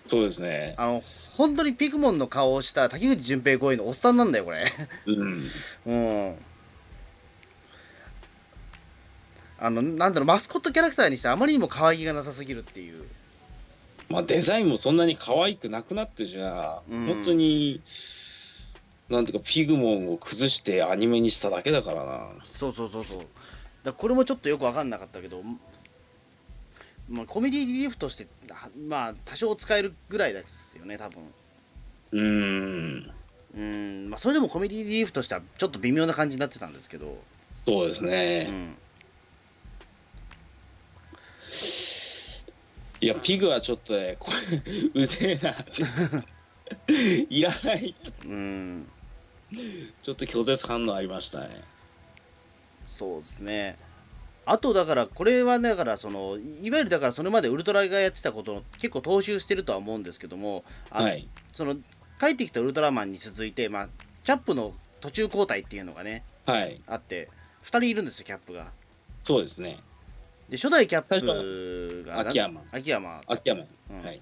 [0.06, 0.74] そうですね。
[0.76, 1.02] あの
[1.36, 4.70] 本当にピクモンの顔をした滝口淳平声のおっさんなんだよこれ。
[5.06, 5.44] うん。
[5.86, 6.36] うん
[9.60, 13.04] あのなんだろうマスコットキャラクターにしてあまりにも可愛げがなさすぎるっていう。
[14.08, 17.06] まあデザインもそんなに可愛くなくなってじゃ、うん。
[17.06, 17.80] 本当に
[19.08, 22.26] なんていうかピグモンを崩してアニメにしただけだからな。
[22.58, 23.18] そうそうそうそう。
[23.82, 25.42] だこれもちょっとよく分かんなかったけど
[27.08, 31.22] まあ、コメディリリーフとしてはまあ多少使えるぐらいですよね多分。
[32.12, 33.10] うーん。
[33.56, 34.10] うん。
[34.10, 37.16] まあそれでもコメディリリーフとしてはちょっと微妙な感じになってたんですけど、
[37.64, 38.76] そうですうね、ん、
[43.00, 44.30] いやピグはちょっとねこ
[44.94, 45.54] れうぜえな。
[47.30, 48.88] いらないうん。
[50.02, 51.62] ちょっと拒絶反応ありましたね。
[52.86, 53.76] そうですね。
[54.44, 61.28] あとだからこれはだからそのいわゆるだからそれまでウルトラがやってたことの結構踏襲してるとは思うんですけどもあのはい。
[61.52, 61.76] その
[62.18, 63.88] 帰ってきたウルトラマンに続いて、まあ、
[64.24, 66.80] キャップの途中交代っていうのがねはい。
[66.86, 67.28] あって
[67.62, 68.72] 2人いるんですよキャップが。
[69.20, 69.78] そうですね
[70.48, 72.62] で初代キャップが秋山。
[72.72, 74.02] 秋山、秋山、うん。
[74.02, 74.20] はい。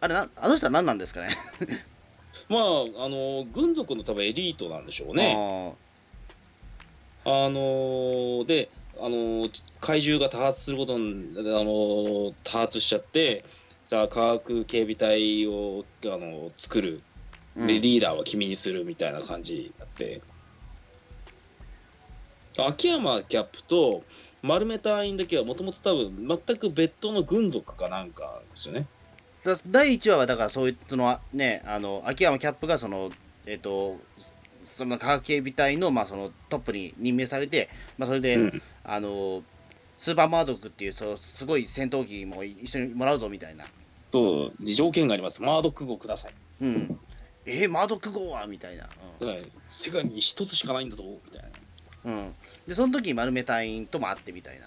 [0.00, 1.28] あれなあの人は何なんですかね？
[2.48, 2.60] まあ
[3.04, 5.34] あの軍属の多分エリートなんでしょうね。
[7.24, 8.68] あのーで、
[8.98, 13.44] あのー怪獣が多発することに、あのー多発しちゃって、
[13.84, 17.02] さあ、科学警備隊を、あのー作る、
[17.56, 17.66] うん。
[17.66, 20.20] で、リーダーは君にするみたいな感じになって、
[22.58, 24.04] 秋山キャップと
[24.42, 28.86] 丸め隊員だけはもともと多分全く別途の軍属かなんかですよね。
[29.44, 33.10] だ第1話はだからそういうそのねあの秋山キャップがその
[33.46, 33.98] えっ、と
[34.74, 39.42] その科学警備隊の,、まあそのトップに任命されて、まあ、それで、うんあの
[39.98, 43.64] スーパーマードックっていうそうすごい戦闘機も一緒にもらうぞみたいな
[44.10, 45.42] と、条件があります。
[45.42, 46.34] マードック号ください。
[46.60, 47.00] うん
[47.46, 48.46] えー、マードック号は？
[48.46, 51.48] みたいな、はい、世界に一つしかないんだぞみたいな。
[52.04, 52.34] うんうん、
[52.66, 54.66] でその時丸め隊員とも会ってみたいな。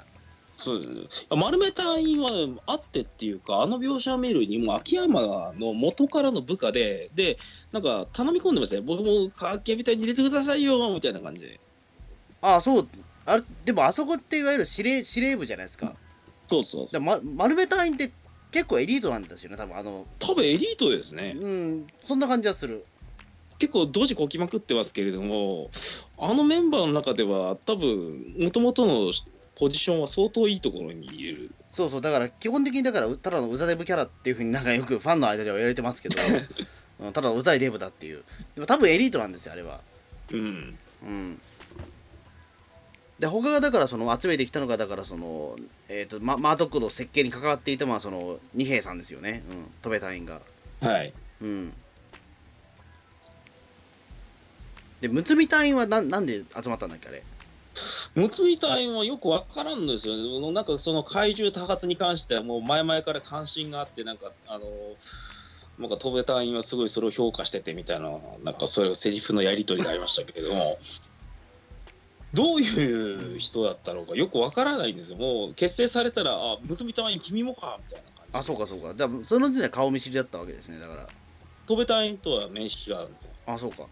[0.56, 1.08] そう
[1.38, 2.30] 丸め隊員は
[2.66, 7.38] あってっていうかあの描写を見るにも秋山の元からの部下でで
[7.72, 8.84] なんか頼み込んでましたよ。
[8.84, 9.30] 僕も
[9.64, 11.46] 警備隊に入れてくださいよみたいな感じ。
[11.46, 11.60] で
[12.42, 12.90] ああそう。
[13.26, 15.94] あれでもあそこっていわゆる司令司令部じゃないですか。
[16.48, 16.88] そうそう。
[16.88, 18.12] で、ま、丸め隊員って
[18.52, 19.78] 結構エリートなんですよね多分。
[19.78, 21.36] あの多分エリートですね。
[21.40, 22.86] うんそんな感じはする
[23.60, 25.70] 結構ドジこきまくってますけれども
[26.18, 29.12] あのメンバーの中では多分もともとの
[29.60, 31.52] ポジションは相当いいところにいる。
[31.70, 36.16] そうそうだから基本的にだからただのウザデブキャラっていうふうになんかよくファンの間では言われてますけど
[37.02, 38.24] うんただのうざいデブだっていう。
[38.56, 39.82] でも多分エリートなんですよあれは。
[40.32, 40.78] うん。
[41.04, 41.42] うん。
[43.20, 45.58] で他がだからその集めてきたのがだからその
[45.90, 49.44] えっ、とママードックの設計に関わっていたのはその二兵さんですよね。
[49.50, 49.66] うん。
[49.82, 50.42] 戸部隊員が。
[50.80, 51.14] はい。
[51.42, 51.74] うん
[55.02, 57.24] でむつみ隊員はなんなんで集まったんだっけあれ？
[58.16, 60.52] むつみ隊員はよくわからんのですよね。
[60.52, 64.66] なんかその怪獣多発に関してはもう前々から関心があってなんかあの
[65.78, 68.10] なんか戸部隊員はすごいそれを評価しててみたいな
[68.44, 70.78] なんかそれをセリフのやり取りがありましたけれども
[72.34, 75.18] どういう人だったのかよくわからないんですよ。
[75.18, 81.08] もう結成されたらあむつみ隊員君もかみたいな感じであそうかそうかだからその時点で顔見知りだったわけですねだから
[81.68, 83.32] 戸部隊員とは面識があるんですよ。
[83.46, 83.84] あそうか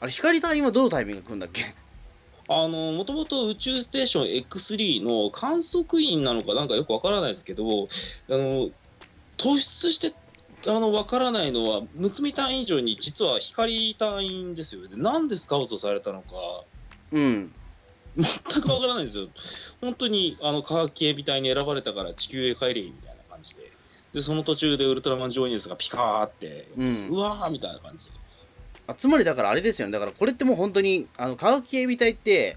[0.00, 1.74] あれ光隊員はどのタイミングで来るんだっけ？
[2.48, 7.66] あのもともと宇宙ステーション X3 の観測員なのかなんかよくわからないですけどあ
[8.30, 8.70] の
[9.36, 10.14] 突出して
[10.68, 14.88] あのわからないのはむつみ隊員以上に実は光隊員ですよね。
[14.96, 16.64] なんでスカウトされたのか。
[17.12, 17.52] うん。
[18.16, 19.28] 全くわからないですよ。
[19.80, 23.70] 本当にあの科学警備隊に選ばれたから地球へ帰れみたいな感じで。
[24.12, 27.08] でその途中でウルトラマンジョーニアスがピカーって、うん。
[27.10, 28.12] うわーみたいな感じで。
[28.16, 28.18] あ
[28.94, 29.92] つまりだからあれですよね。
[29.92, 32.56] だからこれってもう本当にあの科学警備隊って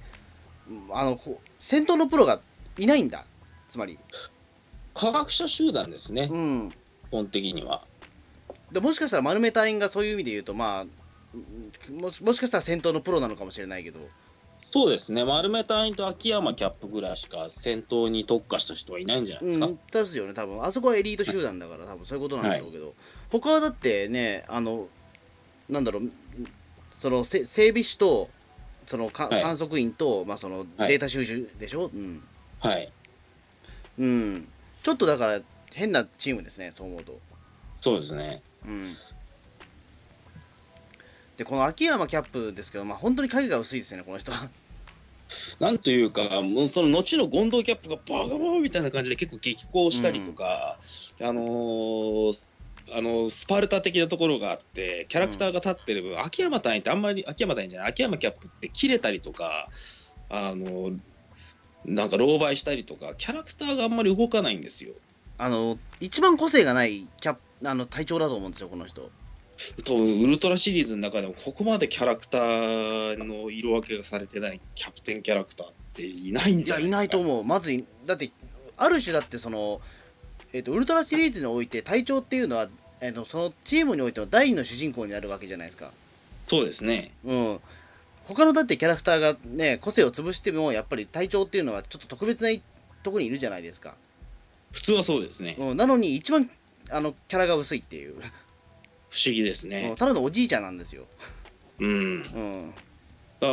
[0.92, 1.20] あの
[1.58, 2.40] 戦闘のプロが
[2.78, 3.26] いないんだ。
[3.68, 3.98] つまり。
[4.94, 6.30] 科学者集団ですね。
[6.32, 6.72] うん。
[7.12, 7.84] 本的には。
[8.72, 10.86] でもしかしたら丸め隊員がそういう意味で言うとまあ
[11.34, 14.00] うんもしもしかしたら戦闘のプロなのかもしれないけど。
[14.72, 15.26] そうですね。
[15.26, 20.64] 丸め隊員と秋山キャップぐらいしか戦闘に特化した人はいないんじゃないですか、うんですよね多分。
[20.64, 22.94] あそこはエリート集団だから多分そういうことなんだろうけど、
[23.32, 24.88] 他はだってねあの
[25.70, 26.12] なんだろう
[27.00, 28.30] そのせ整備士と
[28.86, 29.42] そのか、はい。
[29.42, 30.90] 観測員と、まあ、そのはい。
[30.90, 32.22] データ収集でしょ、うん。
[32.60, 32.92] はい。
[33.98, 34.48] うん。
[34.84, 35.40] ちょっとだから
[35.74, 37.20] 変なチームですねそう思うと。
[37.80, 38.42] そうですね。
[38.66, 38.84] うん。
[41.38, 44.32] でこの秋山キャップですけどまあ本当に影が薄いですよねこの人。
[44.34, 44.50] は
[45.62, 52.50] なんというかもうその後の権藤キャップがバカモンみたいな感じで結構激高したりとか、あのー
[52.94, 59.68] あのスパルタ的なところがあってキャラクターが立ってる分、秋山隊員ってあんまり秋山隊員じゃない秋山キャップって切れたりとか
[60.30, 60.92] あの
[61.86, 64.94] なんか狼狽したりとかキャラクターがあんまり動かないんですよ。
[65.38, 69.10] あの一番個性がないキャップあの隊長だと思うんですよこの人。
[69.86, 76.88] 多分ウルトラシリーズの中でもここまでキャラクターの色分けがされてないキャプテンキャラクターっていないんいじゃないですか。
[76.88, 77.44] やいないと思う。
[77.44, 78.32] まずいだって
[78.78, 79.82] ある種だってその、
[80.54, 82.68] えー、とウルトラシリーズにおいて隊長っていうのは、
[83.02, 85.92] えー、とそのチームにおいての第二の主人公になるわけじゃないですか。
[86.44, 87.12] そうですね。
[87.26, 87.60] うん、
[88.26, 92.50] 他のだってキャラクターがね個性を潰してもやっぱり隊長っていうのはちょっと特別な
[93.04, 93.96] ところにいるじゃないですか、
[94.72, 95.56] 普通はそうですね。
[95.60, 96.50] うん、なのに一番
[96.90, 98.16] あのキャラが薄いっていう、
[99.10, 99.72] 不思議ですうん。
[99.72, 101.06] ねただのおじいちゃんなんですよ、
[101.80, 101.88] うん。
[101.88, 102.28] うん、だか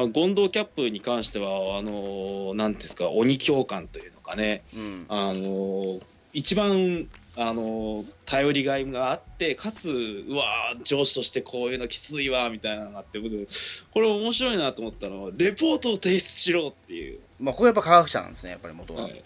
[0.00, 4.62] らゴンドウキャップに関してはあのーなんですか鬼教官というのかね。
[4.74, 6.02] うん、あのー
[6.37, 9.90] 一番あのー頼りがいがあってかつ
[10.29, 13.46] うわー上司としてこういうのきついわみたいなのがあって僕
[13.90, 19.22] これ面白いなと思ったのはレポートを提出しろっていう、まあここやっぱ科学者なんですねやっぱり元は、はい。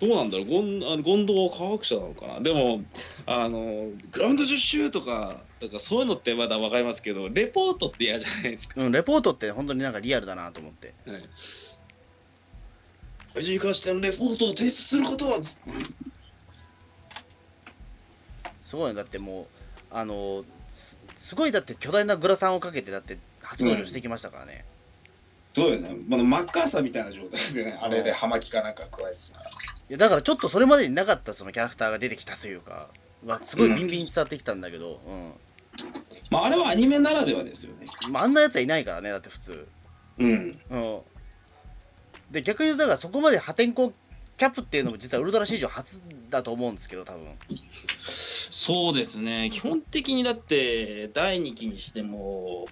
[0.00, 2.40] どうなんだろうゴンあのゴンドウは科学者なのかな。
[2.40, 2.82] でも
[3.26, 8.82] あのグラウンド10周とかなんかそういうのってまだ分かりますけどレポートって嫌じゃないですか。
[8.82, 10.94] うん、レポートって本当になんかリアルだなと思って。
[11.06, 11.22] はい。
[13.34, 15.72] 怪獣に関してのレポートを提出することはつって
[18.62, 19.46] すごいねだってもう
[19.90, 24.64] あのすすごいだって巨大なグラサンをかけてだって初登場してきましたからね、
[25.52, 25.96] そうですね。
[26.08, 27.78] まあ、マッカーサーみたいな状態ですよね。
[27.80, 29.44] あれで葉巻かなんか加えてたら。
[29.44, 29.46] い
[29.88, 32.88] やだからちょっとそれまでになかったそのキャラクターが出てきたというか、
[33.26, 35.32] まあ、すごいビンビンに伝わってきたんだけど、うん
[36.30, 37.86] まあ、あれはアニメならではですよね。
[38.12, 39.66] まあ、あんなやつはいないからねだって普通、
[40.18, 40.52] うん。
[40.70, 41.00] うん、
[42.30, 43.90] で逆に言うとだからそこまで破天荒
[44.36, 47.22] キャップっていうのも実はウルトラ史上初だと思うんですけど多分
[48.00, 49.48] そうですね。
[49.52, 52.66] 基本的にだって、第2期にしても、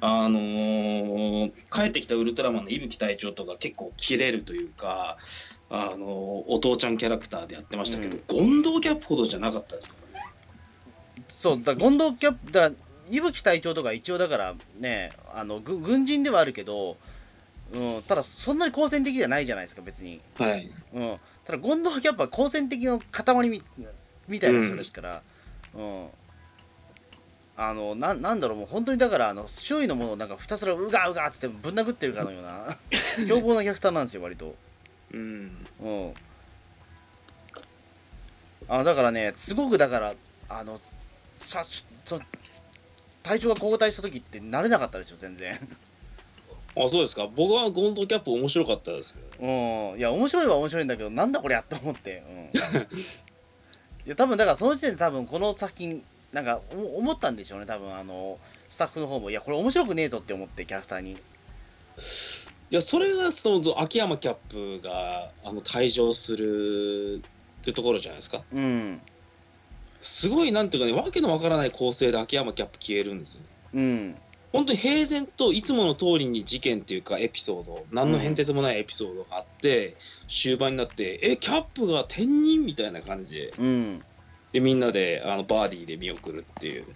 [0.00, 5.16] あのー帰ってきたウルトラマンの伊吹隊長とか結構切れるというか、
[5.70, 5.98] あのー
[6.48, 10.26] お父ちゃんキャラクターでやってましたけど、ゴンドウキャップほどじゃなかったですからね。
[11.28, 12.70] そうだからゴンドウキャップだ
[13.10, 16.96] 伊吹隊長とか一応だからねあのぐ軍人ではあるけど、
[17.74, 20.70] うん、ただそんなに好戦的じゃないじゃないですか別に、はい。
[20.94, 23.62] うん、ただゴンドウキャップは好戦的の塊み
[24.28, 25.22] みたいな人ですから、
[25.74, 26.06] うん。
[27.56, 32.76] あのななんだろうもう本当にだからあの周囲のものをなんかひたすらうがうがっつってぶん殴ってるかのような。
[33.28, 34.56] 凶暴なキャラクターなんですよ割と。
[35.12, 35.66] うん。
[35.80, 36.14] うん。
[38.68, 40.14] あだからねすごくだから
[40.48, 40.80] あの
[41.36, 42.20] さそ
[43.22, 45.58] 体調が交代した時って慣れなかったですよ全然
[46.76, 47.28] あ、そうですか。
[47.34, 49.46] 僕はゴンドウキャップ面白かったですけど。
[49.46, 49.98] うん。
[49.98, 52.80] いや面白いは面白いんだけどなんだこりゃって思って、うん、
[54.06, 57.66] いや多分だからその時点で多分この作品なんかお思ったんでしょうね。
[57.66, 61.12] 多分あのスタッフの方もいやこれ面白くねえぞって思ってキャラクターに。
[61.12, 61.16] い
[62.70, 64.34] やそれがその秋山キャッ
[64.80, 67.22] プがあの退場する
[67.60, 68.42] っていうところじゃないですか。
[68.52, 69.00] うん。
[70.04, 74.16] すごいなんていうかねわけのわからない構成で秋山キャップ消えるんですようん
[74.54, 79.96] 本当に平然といつもの通りに事件っていうかエピソード何の変哲もないエピソードがあって、
[80.28, 84.02] 終盤になってえキャップが転任みたいな感じでうん。
[84.52, 86.86] でみんなであのバーディーで見送るっていう。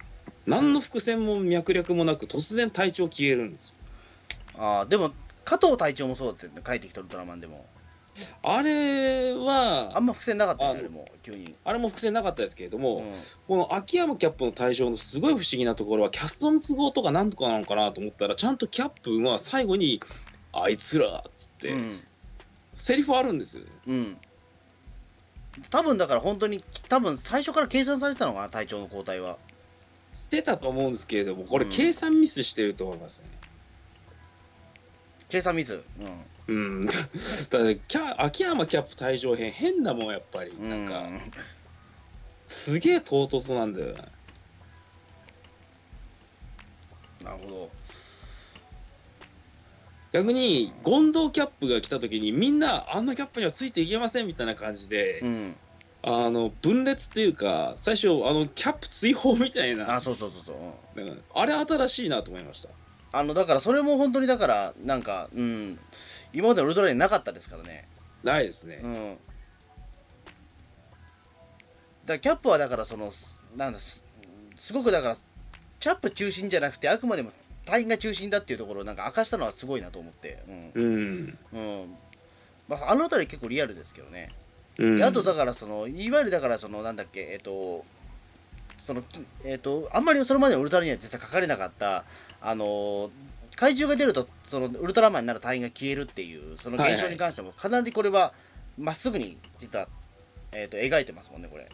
[0.45, 3.75] 何の伏線も脈略もなく突然体調消えるんですよ。
[4.57, 5.11] あーでも
[5.43, 6.61] 加藤隊長もそうだったよね。
[6.65, 7.65] 帰ってきたウルトラマンでも
[8.43, 13.11] あれはあんま伏線なかったよねああれも急に、あれも伏線なかったですけれども、うん。
[13.47, 19.99] この秋山キャップの対象のすごい不思議なところはキャストの都合とかなんとかなのかなと思ったらちゃんとキャップは最後に
[20.51, 21.99] 「あいつら」っつって、うん。
[22.75, 23.65] セリフあるんですよ。
[23.87, 24.17] うん。
[25.69, 29.37] 多分だから本当に多分最初から計算されてたのかな隊長の交代は。
[30.15, 33.29] してたと思うんですけれどもこれうん計算ミスしてると思いますね
[35.27, 35.81] 計算ミスうん
[37.51, 40.51] だってキャ秋山キャップ退場編変だもんやっぱり。
[40.51, 40.69] うん。
[40.69, 41.21] なんかう
[42.45, 44.05] すげえ唐突なんだよね。
[47.23, 47.69] なるほど。
[50.11, 55.55] 逆にゴンドウキャップが来た時にみんなあんなキャップにはついていけませんみたいな感じで、うん。
[56.01, 59.95] あの分裂っていうか最初あのキャップ追放みたいな。
[59.95, 61.01] あそうそうそうそう。
[61.01, 61.09] うん。
[61.09, 61.23] うん。
[61.35, 62.69] あれ新しいなと思いました。
[63.11, 65.79] あのだからそれも本当にだからなんかうん
[66.33, 67.87] 今までのウルトラになかったですからね。
[68.23, 69.17] ないですね、うん。
[72.05, 73.11] だからキャップはだからその
[73.55, 74.03] なんだす
[74.57, 75.17] すごくだから
[75.79, 77.31] キャップ中心じゃなくてあくまでも
[77.65, 80.43] 隊員が中心だっていうところをなんか明かしたのはすごいなと思って。
[80.47, 80.71] うん。
[80.73, 81.95] うん、うん。
[82.67, 84.29] まあ、あの辺り結構リアルですけどね、
[84.77, 84.97] うん。
[84.97, 87.85] であとだからそのいわゆるだからそのなんだっけえっ、と
[88.77, 89.03] その
[89.45, 92.03] えっ、とあんまりそれまでのウルトラには実際書かれなかった
[92.41, 93.09] あの
[93.59, 98.31] 怪獣が出るとそのウルトラマンになる隊員が消えるっていうその現象に関してもかなりこれは
[98.77, 99.89] まっすぐに実は、
[100.53, 101.67] えー、と描いてますもんねこれ。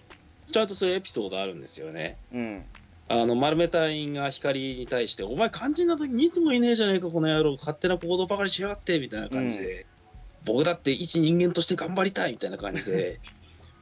[0.48, 2.18] ちゃんとそういうエピソードあるんですよね。
[2.34, 2.66] うん。
[3.08, 9.86] あの丸め隊員が光に対して「お前肝心な時にいつもいねえじゃねえかこの野郎勝手な行動ばかりしやがって」みたいな感じで、
[10.44, 13.20] 僕だって一人間として頑張りたいみたいな感じで。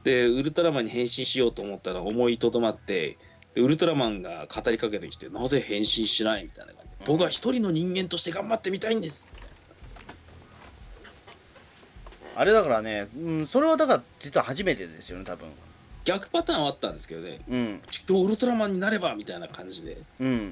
[0.02, 3.16] でウルトラマンに変身しようと思ったら思いとどまって
[3.54, 9.28] でウルトラマンが語りかけてきてなぜ変身しないみたいな感じで僕は一人の人間として頑張ってみたいんです。
[12.36, 15.48] あれだからね、うん、それはだから実は初めてですよね多分。
[16.04, 17.40] 逆パターンはあったんですけどね。
[17.48, 17.80] うん。
[18.08, 19.98] 今日ウルトラマンになればみたいな感じで。
[20.20, 20.50] うん。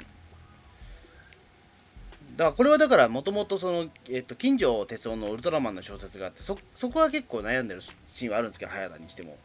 [2.37, 9.37] だからこれはだからもともとその、えっと、金城哲夫のウルトラマンの小説があってそそこは結構悩んでるシーンはあるんですけど早田にしても。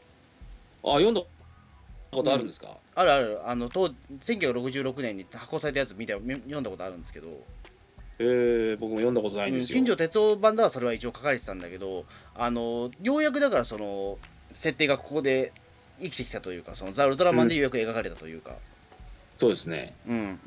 [0.84, 1.22] あ読んだ
[2.12, 3.40] ことあるんですか、あるある。
[3.50, 7.30] あの当1966年に発行されたやつ見てみ読んだことあるんですけど。
[8.20, 14.18] えー、僕も読んだことないんですよ、金城哲夫版ではそれは一応書かれてたんだけどあのようやくだからその
[14.54, 15.54] 設定がここで
[16.02, 18.56] 生きてきたというかそのザ・ウルトラマンでようやく描かれたというか。
[19.36, 19.94] そうですね。
[20.08, 20.40] うん、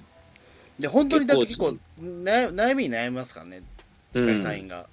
[0.80, 3.62] で本当にだって結構悩みに悩みますからね。
[4.14, 4.42] うん。
[4.42, 4.88] 隊員が、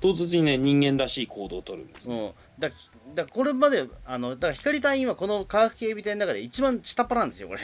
[0.00, 2.70] 唐突にね人間らしい行動を取るんですね、うん、だ
[3.14, 7.60] だこれまであのだから光隊員はこの科学警備隊の中で一番下っ端なんですよこれ。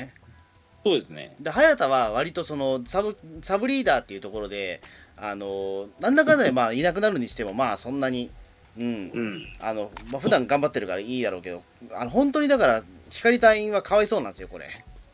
[0.84, 1.34] そうですね。
[1.40, 4.80] で早田は割とそのサブサブリーダーっていうところで
[5.16, 8.30] あのなんだかんだでまあいなくなるにしてもまあそんなに
[8.78, 9.10] うん。
[9.12, 9.46] うん。
[9.58, 11.62] あの、まあ、普段頑張ってるからいいだろうけど
[11.92, 14.68] あの本当にだから光隊員はかわいそうなんですよこれ。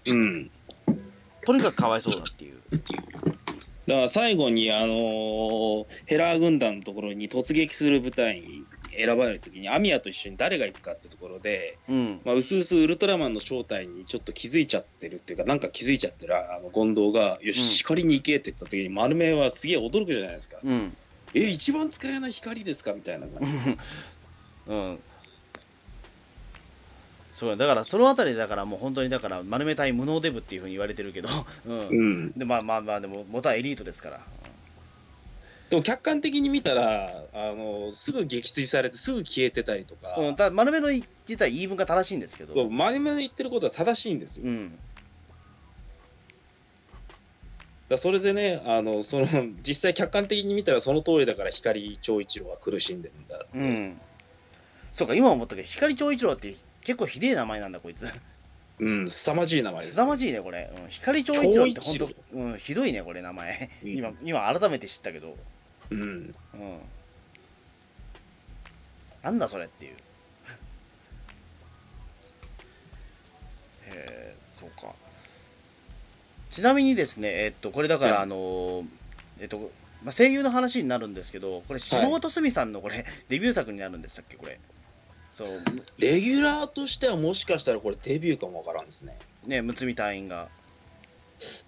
[0.06, 0.50] うん。
[1.44, 2.60] とにかくかわいそうだっていう
[3.86, 8.64] だから最後にあのーヘラー軍団のところに突撃する部隊に
[8.96, 12.20] 選ばれる時にアミヤと一緒に誰が行くかってところで、うん。
[12.24, 17.68] まあ、うすうすウルトラマンの正体にちょっと気づいちゃってるっていうかなんか気づいちゃってるあの権藤が「よし、うん。
[17.70, 20.58] 光に行け」って言った時に丸目はすげえ驚くじゃないですか。
[20.62, 20.96] うん
[21.34, 23.48] 「え一番使えない光ですか?」みたいな感じ。
[24.68, 24.98] うん
[27.42, 31.28] そうだからそのあたりだからもう本当にだから丸めたい無能デブっていうふうに言われてるけど、
[31.66, 31.88] うん。
[31.88, 32.26] うん。
[32.38, 34.20] でまあまあまあでも元はエリートですから、
[35.68, 40.92] でも客観的に見たらあのすぐ撃墜されてすぐ消えてたりとか、うん、ただ丸めの
[41.26, 44.46] 実は言い分が正しいんですけど、真面目に言ってることは正しいんですよ。
[44.46, 44.78] うん、
[47.88, 49.26] らそれでねあのその
[49.66, 53.44] 実際客観的に見たらその通りだから光長一郎は苦しんでるんだ。
[53.52, 54.00] うん、
[54.92, 56.54] そうか今思ったけど光長一郎って
[56.84, 58.06] 結構ひでえ名前なんだこいつ。
[58.78, 63.70] うん、凄まじい名前です、凄まじいねこれ、うん、光長一郎って長一郎本当、うん、ひどいねこれ名前。
[63.84, 63.88] うん。
[63.96, 65.36] 今今改めて知ったけど、
[65.90, 66.00] うん。
[66.00, 66.34] うん、
[69.22, 69.94] なんだそれっていう。
[73.86, 74.94] へえそうか。
[76.50, 78.22] ちなみにですねえっとこれだから、はい。
[78.22, 78.84] あの
[79.38, 79.70] えっと
[80.02, 84.58] まあ、声優の話になるんですけどこれ下本すみさんのこれ、デビュー作になるんでしたっけこれ
[85.32, 85.48] そう
[85.98, 89.18] レギュラーとしてはもしかしたらこれデビューかもわからんですね。
[89.46, 90.48] ねむつみ隊員が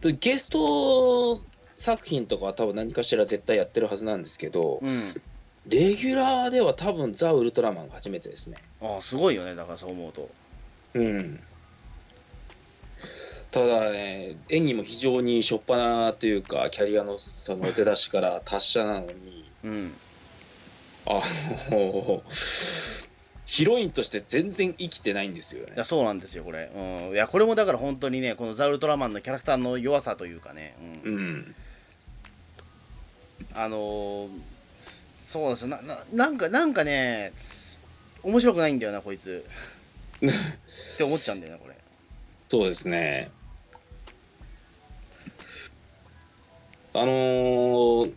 [0.01, 1.37] でゲスト
[1.75, 4.91] 作品とかは多分何かしら絶対やってるはずなんですけど、うん
[5.67, 8.59] レギュラーでは多分ザ・ウルトラマンが初めてですね。
[8.83, 10.29] ああすごいよねだからそう思うと
[10.93, 11.41] うん。
[13.51, 19.93] ただね、演技も非常に初っ端というか、キャリアのその出だしから達者なのに、うん
[21.07, 21.21] あ
[21.71, 22.23] の、
[23.47, 25.72] ヒロインとして全然生きてないんですよね。
[25.74, 25.84] いや。
[25.84, 30.74] そうなんですよこれ、うん、いやこれもだから本当にねこのザ・ウルトラマンのキャラクターの弱さというかね、
[31.05, 31.14] うん。
[31.14, 31.55] うん。
[33.55, 34.28] あのー
[35.26, 35.68] そうなんですよ。
[35.68, 37.32] なななんかなんかね
[38.22, 39.45] 面白くないんだよなこいつ。
[40.24, 41.74] って思っちゃうんだよなこれ。
[42.49, 43.30] そうですね。
[46.95, 48.14] あのー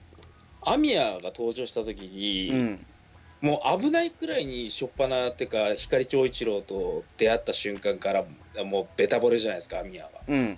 [0.61, 2.85] アミヤが登場した時に、うん
[3.41, 8.23] もう危ないくらいに初っ端ってか光長一郎と出会った瞬間から
[8.63, 10.11] もうベタ惚れじゃないですかアミヤは。
[10.27, 10.57] うん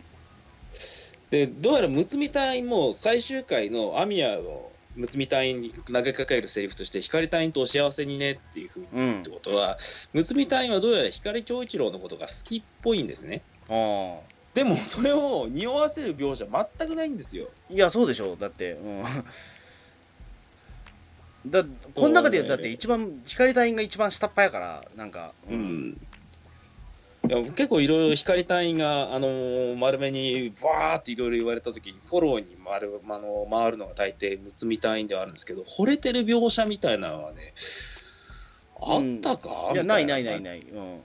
[1.30, 9.78] でどうやらむつみ隊員も最終回のアミヤのむつみ隊員に投げかけるセリフとして光隊員とお幸せにねっていうふうにうんってことは
[10.14, 13.42] むつみ隊員はどうやら光長一郎のことが好きっぽいんですね。
[13.70, 17.48] ああでもそれを匂わせる描写全くないんですよ。
[17.70, 19.04] いやそうでしょうだってうん
[21.48, 21.64] だ
[21.96, 25.98] この中で言うとだって一番光隊員が一番下っ端やからなんかうん。
[27.28, 37.54] いや結構いろいろ光隊員が、あのー丸めにバーっていろいろ言われた時にフォローに回る,、あのー回るのが大抵むつみ隊員ではあるんですけど惚れてる描写みたいなのはね
[38.82, 40.18] あったか、いやないな。
[40.18, 40.62] いないいない。
[40.62, 41.00] うん。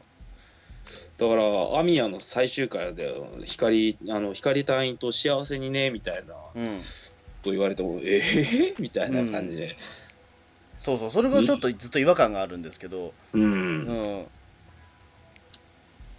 [1.19, 3.13] だからアミヤの最終回で
[3.45, 6.35] 光あの光隊員と幸せにねみたいな。
[6.55, 6.79] うん。
[7.43, 9.75] と言われてもえー、みたいな感じで
[10.85, 14.27] そうそうそれがちょっとずっと違和感があるんですけどうん、うん。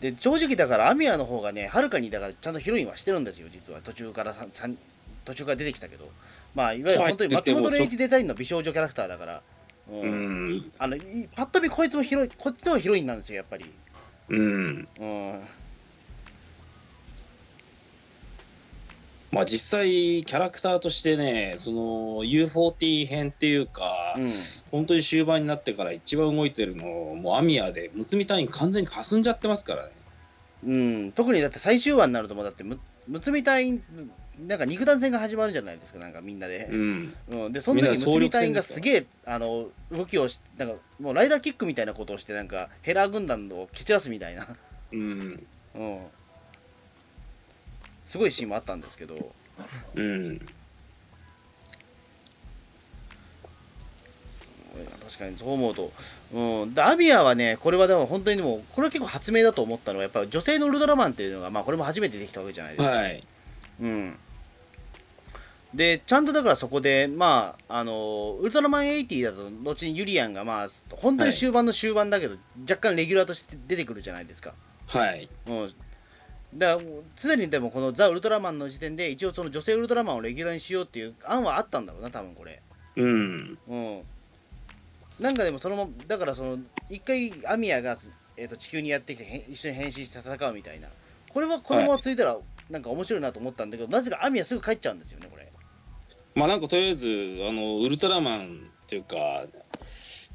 [0.02, 3.82] で正直だからアミヤの方がねはるかにだからちゃんとヒロインはしてるんですよ実は。
[3.82, 4.76] 途中からささん
[5.24, 6.10] 途中から出てきたけど。
[6.56, 9.42] まあいわゆる本当に松本零士デザインの美少女キャラクターだから、
[9.92, 10.00] うん。
[10.00, 10.72] うん。
[10.80, 13.66] あのいパッと見こいつも広いこっちの方がヒロインなんですよやっぱり、
[14.30, 14.88] うん。
[15.00, 15.42] うん、
[19.36, 21.80] まあ実際キャラクターとしてねその
[22.24, 24.24] U40 編っていうか、うん。
[24.72, 29.92] 本当に終盤になってから一番動いてるのもうアミヤでむつみ隊員完全に霞んじゃってますからね。
[30.64, 32.80] うん、特にだって最終話になるともうだってむ
[33.10, 33.84] むつみ隊員
[34.48, 37.14] なんか肉弾戦が始まるじゃないですかなんかみんなで、うん。
[37.28, 37.52] うん。
[37.52, 44.48] でその時総力み隊員がすげえあの動きをしなんかもうライダーキックみたいなことをしてなんかヘラー軍団を蹴散らすみたいな、
[44.94, 45.46] うん。
[45.76, 46.00] うん、
[48.06, 49.34] すごいシーンもあったんですけど。
[49.96, 50.40] うん。
[55.02, 55.92] 確かにそう思うと、
[56.34, 63.24] うん、でアビアはねこれはでも本当にでもこれは結構発明だと思ったのはやっぱり女性のウルトラマンっていうのがまあこれも初めてできたわけじゃないですか、はい。
[63.82, 64.18] うん。
[65.74, 74.54] でちゃんとだからそこでまああのウルトラマン80だと後にユリアンがまあ本当に終盤の終盤だけど、若干レギュラーとして出てくるじゃないですか。
[74.88, 75.30] はい。
[75.48, 75.74] うん
[76.56, 82.62] だから常にでもこのザ・ウルトラマンの時点で一応その女性ウルトラマンをレギュラーにしようっていう案はあったんだろうな多分これ。
[82.96, 83.58] うん。
[83.68, 84.02] うん。
[85.20, 87.98] なんかでもそのまだからその一回アミヤが、
[88.38, 90.88] えー、と地球にやってきて一緒に変身して戦うみたいな。
[91.34, 92.38] これはこのままついたら
[92.70, 95.52] なんか面白いなと思ったんだけど、なぜかアミヤすぐ帰っちゃうんですよねこれ。
[96.36, 97.08] まあなんかとりあえず
[97.48, 99.46] あのウルトラマンっていうか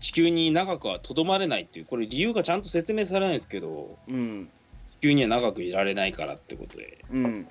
[0.01, 3.99] 地球に長くはとどまれないっていうこれ理由がちゃんと説明されないですけど。
[4.09, 4.51] うん。
[4.51, 4.59] 地
[5.01, 7.46] 球には長くいられないからってことでうん。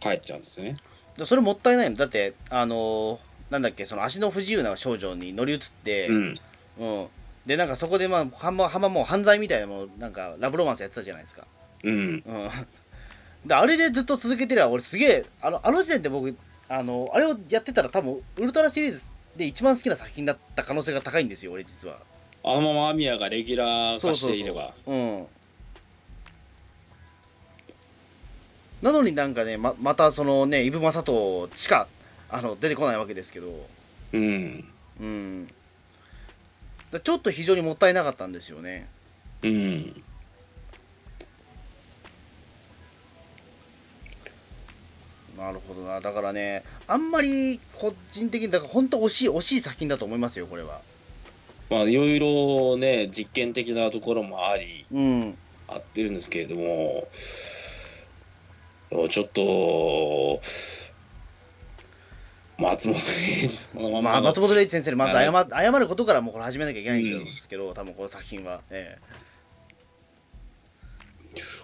[0.00, 0.76] 帰っちゃうんですよね。
[1.16, 3.18] でそれもったいないのだってあのー
[3.50, 6.40] なんだっけその足の不自由な少女に乗り移って、うん。
[6.78, 7.06] うん。
[7.44, 11.46] でなんかそこでまあはまはまもう犯罪みたいなものなんかラブロマンスやってたじゃないですか。
[11.84, 11.94] うん。
[11.94, 12.22] うん。
[13.44, 16.34] であれでずっと続けてりゃ俺すげえあのあの時点で僕
[16.68, 19.04] あのあれをやってたら多分ウルトラシリーズ
[19.36, 21.98] で一番好きな作品だった可能性が高いんですよ俺実は。
[22.44, 24.74] あのままアミヤがレギュラー化していれば。
[24.86, 25.26] うん
[28.82, 31.86] なのになんかねままたそのねイブ・マサトしか
[32.28, 33.48] あの出てこないわけですけど。
[34.12, 34.64] うん。
[35.00, 35.48] うん。
[36.90, 38.88] だちょっと非常にもったいなかったんですよね。
[39.42, 40.02] うん。
[45.38, 46.00] なるほどな。
[46.00, 50.80] だからねあんまり個人的にだから本当惜しい惜しい作品だと思いますよこれは。
[51.70, 55.38] まあいろいろね実験的なところもありうん。
[55.68, 57.08] あってるんですけれども
[59.08, 60.40] ちょっと
[62.58, 67.24] 松本零士そのまままあ松本零士先生にまず謝は謝ることからもうこれ始めなきゃいけないん。
[67.24, 68.98] ですけど、多分この作品は、え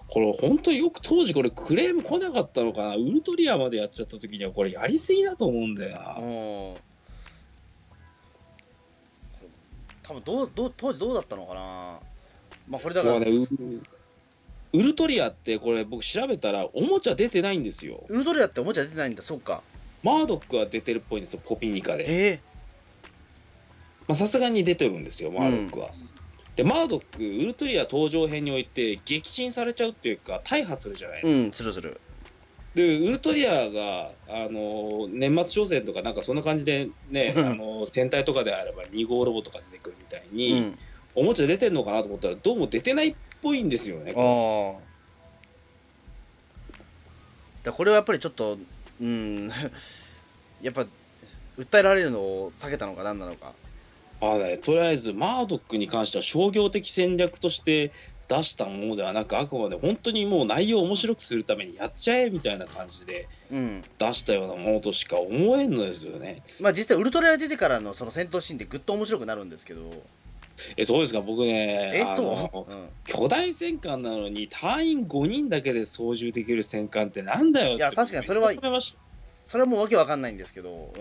[0.08, 2.96] これ本当によく当時これクレーム来なかったのかな。
[2.96, 6.16] ウルトリアまでやっちゃった時にはこれやりすぎだと思うんだよな。
[6.18, 6.88] えうん
[10.02, 11.60] 多分どうどう当時どうだったのかな。
[12.66, 13.26] まあこれだから、ね
[14.72, 18.04] ウウルトリアってこれ僕調べたらおもちゃ出てないんですよ。
[18.08, 19.22] ウルトリアっておもちゃ出てないんだ。
[19.22, 19.62] そうか。
[20.02, 22.04] マードックは出てるっぽいんですよポピニカで。
[22.08, 22.40] え
[24.06, 25.90] まあさすがに出てるんですよマードックは、
[26.56, 32.00] でマードックウルトリア登場編において撃沈されちゃうっていうか大破するじゃないえですか、うんするする。
[32.74, 40.78] でウルトリアがあの年末商戦とかなんかそんな感じでね あの戦隊とかであれば2号ロボとか出てくるみたいに、うん。
[41.14, 44.88] おもちゃ出てんのかなと思ったらどうも出てないっぽいんですよねああ
[47.64, 48.58] だこれはやっぱりちょっと
[49.00, 49.50] うん。
[50.62, 50.86] やっぱ
[51.56, 53.52] 訴えられるのを避けたのか何なのか。
[54.20, 57.92] ああねとりあえずマードックに関しては商業的戦略として
[58.26, 63.84] 出したものではなくあくまで本当にもう内容を面白くするためにやっちゃえみたいな感じでうん。
[63.98, 66.42] 出したようなものとしか思えんのですよね。
[66.58, 69.82] まあ実際ウルトラ出てからのその戦闘シーンってぐっと面白くなるんですけど
[70.76, 71.20] えそうですか？
[71.20, 72.88] 僕ねえあのそう、うん。
[73.06, 78.50] 巨大戦艦なのに隊員5人だけで操縦できる戦艦ってなんだよいや確かにそれは
[79.46, 80.92] それはもうわけわかんないんですけど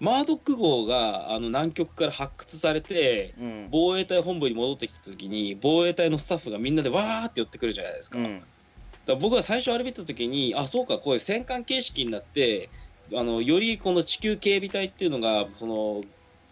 [0.00, 3.46] マードック号があの南極から発掘されてうん。
[3.46, 8.42] うん防衛隊本部に戻ってきた時に防衛隊のスタッフがみんなでわーって寄ってくるじゃないですか,、うん。
[9.06, 12.68] ら僕は最初あれ見た時にあそうかこういう戦艦形式になって
[13.14, 16.02] あのよりこの地球警備隊っていうのがその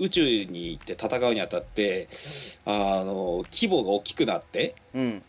[0.02, 2.08] 宇宙に行って戦うにあたって
[2.64, 2.70] あ
[3.04, 5.22] の規模が大きくなってうん。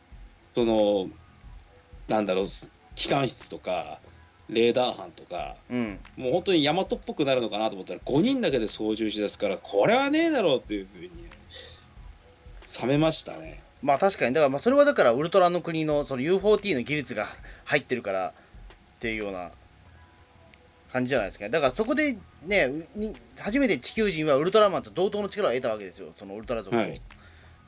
[0.56, 1.08] その
[2.08, 2.46] なんだろう
[2.96, 4.00] 機関室とか
[4.50, 6.00] レーダー班とかうん。
[6.18, 11.10] もう本当に大和っぽくなるのかなと思ったら5人だけで操縦しですからこれはねえだろうっていうふうに
[12.82, 13.62] 冷めましたね。
[13.84, 14.34] まあ確かに。
[14.34, 17.28] だからまあそれはだからウルトラの国のその U4T の技術が
[17.66, 18.34] 入ってるからっ
[19.00, 19.52] ていうような
[20.92, 22.72] 感じじゃないですかだからそこでね
[23.38, 26.12] 初めて地球人はウルトラマンと同等の力を得たわけですよ。
[26.16, 27.02] そのウルトラ族と、はい。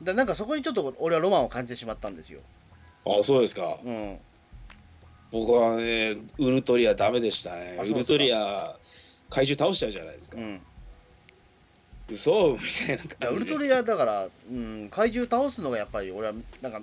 [0.02, 2.40] だなんかそこにちょっと俺はロマンを感じてしまったんですよ。
[3.06, 3.78] あそうですか。
[3.84, 4.18] うん。
[5.32, 7.78] 僕はねウルトリアダメでしたね。
[7.82, 8.76] ウルトリア
[9.30, 10.60] 怪獣倒しちゃうじゃないですか、うん。
[12.08, 16.80] 嘘みたいな感いじウルトリアだから、うん、怪獣倒すのがやっぱり俺はなんか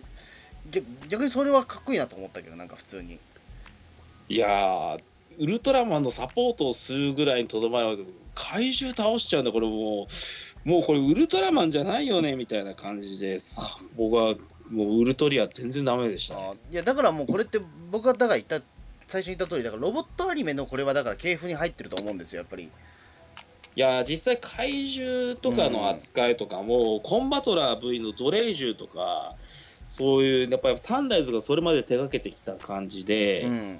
[0.72, 3.20] 逆逆にそれはかっこいいなと思ったけどなんか普通に。
[4.30, 5.02] いやー
[5.40, 8.04] ウルトラマンのサポートをするぐらいにとどまると
[8.36, 10.70] 怪獣倒しちゃうんだこれもう。
[10.70, 13.40] もうこれウルトラマンじゃないよねみたいな感じで。
[13.40, 13.62] さ
[13.98, 14.34] 僕は
[14.72, 16.36] もうウルトリア全然ダメでした。
[16.36, 17.60] ねあいやだからもうこれって
[17.92, 18.66] 僕がだから言った
[19.08, 22.64] 最初に言った通りだからロボットアニメのこれはだから系譜に入ってると思うんですよやっぱり。
[23.76, 33.80] いやー実際怪獣とかの扱いとかも、コンバトラー V のドレイ獣とかそういうやっぱりサンライズがそれまで手がけてきた感じで、うん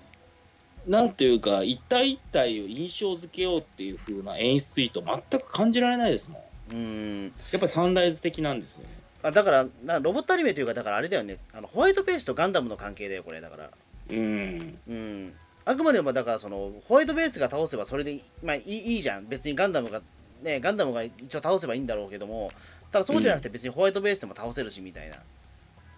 [0.88, 6.39] なんていうか一体一体を印象付けようっていう風な演出意図全く感じられないですも
[6.71, 6.75] ん。
[6.75, 7.23] うん。
[7.25, 8.93] やっぱりサンライズ的なんですよね。
[9.23, 11.38] あだからなロボットアニメというかだからあれだよね。
[11.53, 13.69] あのホワイトベースとガンダムの関係だよこれだから。
[14.09, 14.77] うん。
[14.88, 15.34] うん。
[15.65, 19.27] あくまでもだからそのホワイトベースが倒せばそれでまあ、いいいいじゃん。
[19.27, 20.01] 別にガンダムが
[20.41, 22.51] ねガンダムが一応倒せばいいんだろうけども
[22.91, 25.15] ただそうじゃなくて別にホワイトベースでも倒せるしみたいな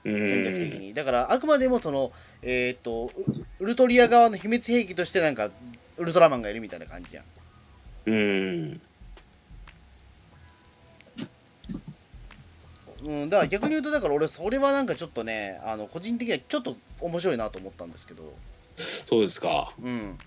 [0.06, 0.94] 戦略的に。
[0.94, 3.12] だからあくまでもそのえっ、と
[3.60, 5.50] ウウルトリア側の秘密兵器としてなんか
[5.98, 7.24] ウルトラマンがいるみたいな感じじゃん。
[8.06, 8.82] うん。
[13.06, 18.34] うん、だから逆に言うとだから俺それはなんかちょっとねあの個人的にはちょっと面白いなと思ったんですけど。
[18.76, 19.74] そうですか。
[19.82, 20.18] うん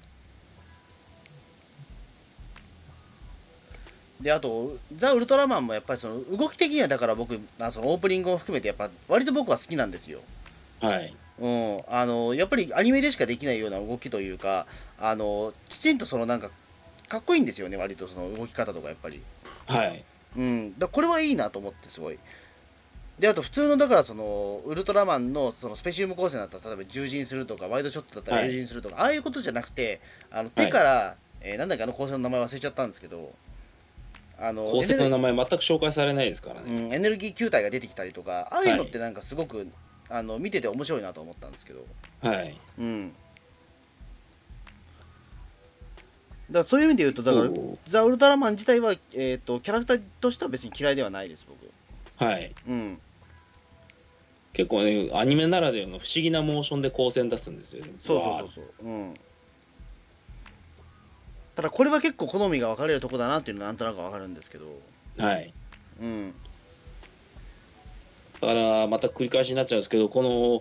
[4.21, 10.21] であとザ・ウルトラマンもやっぱりその動き的にはだから僕あそのオープニングを含めてやっぱ割と僕は好きなんですよ。
[10.81, 11.15] はい。
[11.41, 14.67] うん、あのやっぱりアニメでしかできないような動きというか
[14.99, 16.51] あのきちんとそのなんか
[17.09, 19.23] かっこいいんですよね割とその動き方とかやっぱり。
[19.69, 20.05] はい。
[20.37, 22.19] うん、だこれはいいなと思ってすごい。
[23.19, 28.51] であと普通のだからそのウルトラマンのそのスペシウム光線だったら例えば従陣するとかワイドショットだったらはい。
[28.51, 30.01] 従陣するとか、ああいうことじゃなくて
[30.31, 33.33] あの手から、えーなんだっけあの光線の名前忘れちゃったんですけど
[34.41, 39.67] あの宝石の名前全く紹介されないですからね、うん、エネルギー球体が出てきたりとかああいうのってなんかすごく、
[40.09, 41.85] あの見てて面白いなと思ったんですけど。
[42.23, 42.57] はい。
[42.79, 43.13] うん。
[46.51, 47.51] だからそういう意味で言うとだから
[47.87, 51.71] ザ・ウルトラマン自体は、えー、とキャラクターとしては別に嫌いではないです僕。
[52.25, 52.55] はい。
[52.67, 52.99] うん。
[54.55, 57.93] 結構ねアニメならではの不思議なモーションで光線出すんですよね。
[58.01, 58.89] そうそうそうそう。
[58.89, 59.15] うん
[61.59, 64.67] ただこれは結構好みが分かれるとこだなっていうのはなんとなく分かるんですけど。
[65.19, 65.53] うはい。
[66.01, 66.33] うん。
[68.41, 70.61] だからまた繰り返しになっちゃうんですけどこの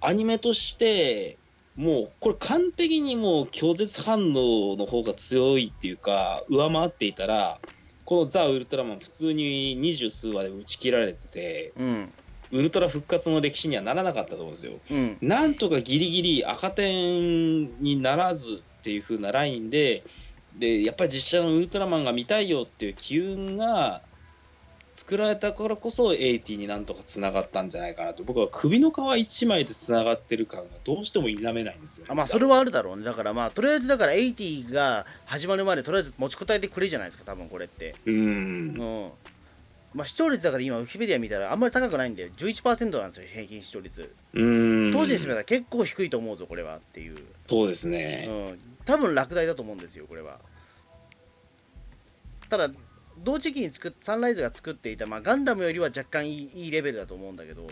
[0.00, 1.38] アニメとして
[1.74, 7.58] もうこれ完璧にもう拒絶反応の方が強いっていうか上回っていたら
[8.04, 12.12] このザ・ウルトラマン普通に二十数話で打ち切られててうん。
[12.52, 14.74] ウルトラ復活の歴史にはならなかったと思うんですよ。
[14.92, 15.18] うん。
[15.20, 20.04] なんとかギリギリ赤点にならずっていう風なラインで
[20.58, 24.02] でやっぱり実写のウルトラマンが見たいよっていう機運が
[24.98, 28.24] 作られたからこそ80になんとかつながったんじゃないかなと。
[28.24, 33.04] 僕は首の皮一枚でつながってる感がどうしても否めないんですよ、あまあそれはあるだろうね。
[33.04, 37.94] だからまあとりあえずだから80が始まるまでとりあえず持ちこたえてくれじゃないですか多分これって。
[38.06, 38.74] ううん。
[38.74, 39.12] ん
[39.94, 44.12] まあ視聴率だから今ウィキペディア見たらあんまり高くないんで11%なんですよ平均視聴率。
[44.34, 44.92] うん。
[44.92, 47.18] 当時にしてみたら結構低いと思うぞこれはっていう。
[47.46, 50.40] そうですね、うん、多分落第だと思うんですよこれは。
[52.48, 52.70] ただ
[53.18, 57.66] 同時期に作っサンライズが作っていた、まあ、ガンダムよりは若干いいいいレベルだと思うんだけど。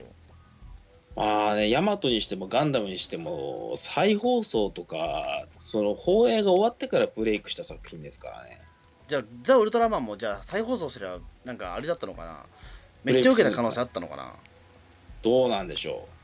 [1.16, 8.60] まあねヤマトにしてもガンダムにしても再放送とかその放映が終わってからブレイクした作品ですからね。
[9.08, 12.44] じゃあザ・ウルトラマンもじゃあ再放送すればなんかあれだったのかな。
[13.04, 14.34] めっちゃ受けた可能性あったのかな。
[15.22, 16.15] どうなんでしょう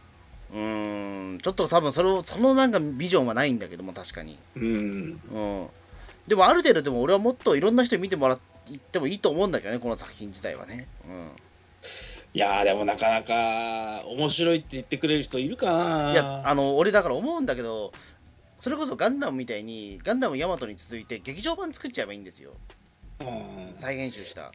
[0.56, 4.38] ーんちょっと多分それをそのなんかビジョンはないんだけども確かに。
[4.56, 5.20] ううん。
[5.32, 5.66] うん。
[6.26, 8.38] でもある程度でも俺はもっといろんな人に見てもらっ
[8.92, 10.88] てもいいと思うんだけどねこの作品自体はね。
[11.08, 11.30] うん。
[12.34, 17.92] いやーでもなかなか面白いって言ってくれる人いるかないやあの俺だから思うんだけど
[18.58, 22.52] それこそガンダムみたいにガンダムヤマトに続いて劇場版作っちゃえばいいんですよ。
[23.20, 23.74] うん。
[23.74, 24.52] 再編集した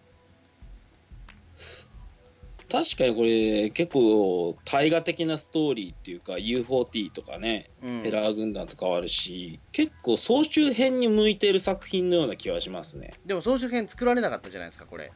[2.70, 8.02] 確かにこれ結構大河的なストーリーっていうか U4T とかねうん。
[8.04, 13.14] ヘラー軍団とかはあるし結構総集編に向いている作品のような気はしますね。
[13.26, 15.12] でも総集編作られなかったじゃないですかこれ。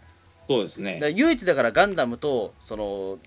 [0.48, 1.00] そうですね。
[1.16, 3.20] 唯一だからガンダムとその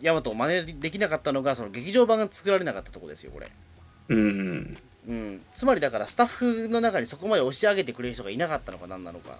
[0.00, 3.50] ヤマトを真似できなかったのがその劇場版が作られなかったとこですよこれ。
[4.08, 4.70] うんう
[5.08, 9.38] うん、つまりだからスタッフの中にそこまで押し上げてくれる人がいなかったのか何なのか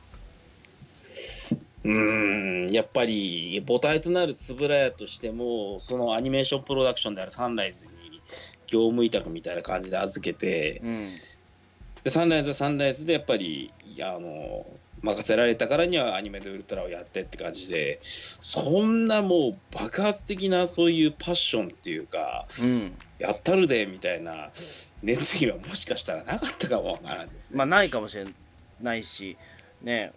[1.84, 7.92] うーんやっぱり母体となる円谷としてもそのアニメーションプロダクションであるサンライズに
[8.66, 11.08] 業務委託みたいな感じで預けてうん。
[12.04, 14.64] でサンライズはサンライズでやっぱりいやあの
[15.02, 22.96] 任せられたからにはアニメでウルトラをやってって感じでそんなもう爆発的なそういうパッションっていうかうん。
[23.18, 24.50] やったるでみたいな
[25.02, 27.58] 熱意はもしかしたらなかったかもわからんですね。
[27.58, 28.26] まあないかもしれ
[28.80, 29.36] ないし
[29.82, 30.12] ね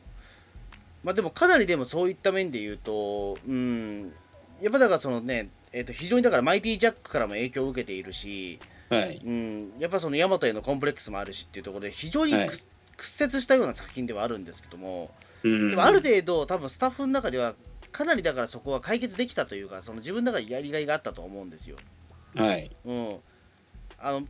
[1.04, 4.14] まあでもかなりでもそういった面で言うとうん
[4.62, 12.50] やっぱだからそのねえー、と非常にだからマイティジャックからも影響を受けているし、はい、うん、やっぱそのヤマトへのコンプレックスもあるしっていうところで非常にく、はい。
[12.98, 15.12] 屈折したような作品ではあるんですけども、
[15.44, 17.56] うんでもある程度多分スタッフの中では
[17.92, 21.78] かなりだからそこは解決できたというかその自分の中でやりがいがあったと思うんですよ。
[22.36, 22.70] はい。
[22.86, 23.16] うん、
[23.98, 24.24] あの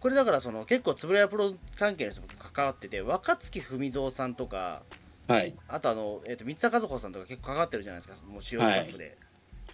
[0.00, 4.82] これだからその結構つぶらやプロ関係の人も関わってて若月文蔵さんとか
[5.28, 5.54] はい。
[5.68, 9.16] あとあの、えー、と三田和穂さんとか結構関わってるじゃないですかもう主要スタッフで。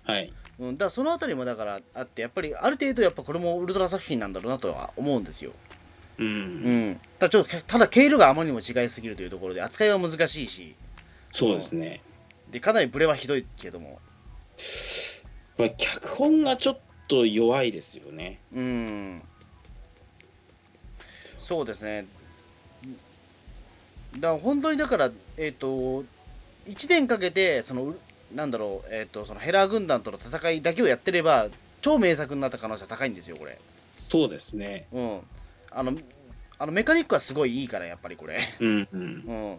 [0.04, 0.32] はい。
[0.58, 5.52] うん、だからそのあたりもだからあってやっぱりある程度やっぱこれもウルトラ作品なんだろうなとは思うんですよ。
[6.18, 6.90] ううん。
[6.90, 10.74] ん、ただちょっとただ経路があまりにも違いすぎるというところで扱いは難しいし。
[11.30, 12.02] そうですね。
[12.50, 13.98] でかなりブレはひどいけども。
[15.58, 16.78] まあ、脚本がちょっ
[17.08, 18.40] と弱いですよね。
[18.54, 19.22] うん。
[21.38, 22.06] そうですね
[24.14, 26.04] だから本当にだからえっ、と
[26.66, 27.98] 1年かけてそのう
[28.34, 31.48] なんだろう、えー、とそのヘラー軍団との戦いだけをやってれば
[31.80, 33.58] 超名作になった可能性は高いんですよこれ。
[33.92, 34.86] そうですね。
[34.92, 35.20] うん。
[35.70, 35.92] あの
[36.58, 38.38] あのメカニックはすごいいいからやっぱりこれ。
[38.60, 39.00] うんうん。
[39.00, 39.04] う
[39.54, 39.56] ん。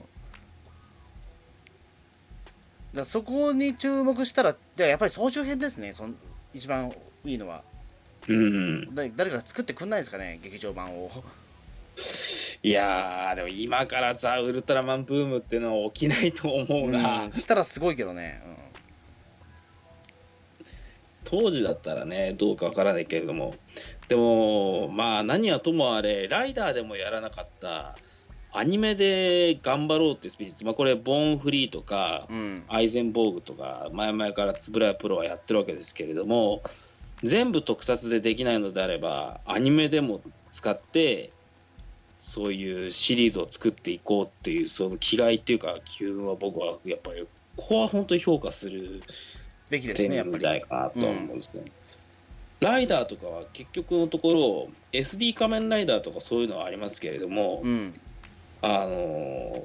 [2.93, 6.15] だそこに注目したらでやっぱり総集編ですねそん
[6.53, 6.93] 一番
[7.25, 7.63] いいのは。
[8.25, 11.11] うん、だ誰か作ってくんないですかね劇場版を
[12.65, 18.41] いやーでも今からザ・ウルトラマンブームっていうのは起きないと思うな、うんしたらすごいけどね、
[21.25, 23.55] 当時だったらねどうかわからないけれども。
[24.07, 27.97] でもまあ何はともあれライダーでもやらなかった
[28.53, 30.63] アニメで頑張ろうってスピリッツ。
[30.63, 32.37] まあこれボーンフリーとかうん。
[32.37, 36.61] うんアイゼンボーグとか前々から円谷プロはやってるわけですけれども
[37.23, 41.31] 全部特撮でできないのであればアニメでも使って
[42.23, 49.03] そういうシリーズを作っていこうっていうその気概っていうか機運は僕はやっぱりここは本当に評価する
[49.69, 51.63] べきです点ねやっぱりなんじゃないかなとは思うんですね。
[52.61, 57.93] ライダーとかは結局のところ SD 仮面ライダーとかそういうのはありますけれども、うん
[58.61, 59.61] あの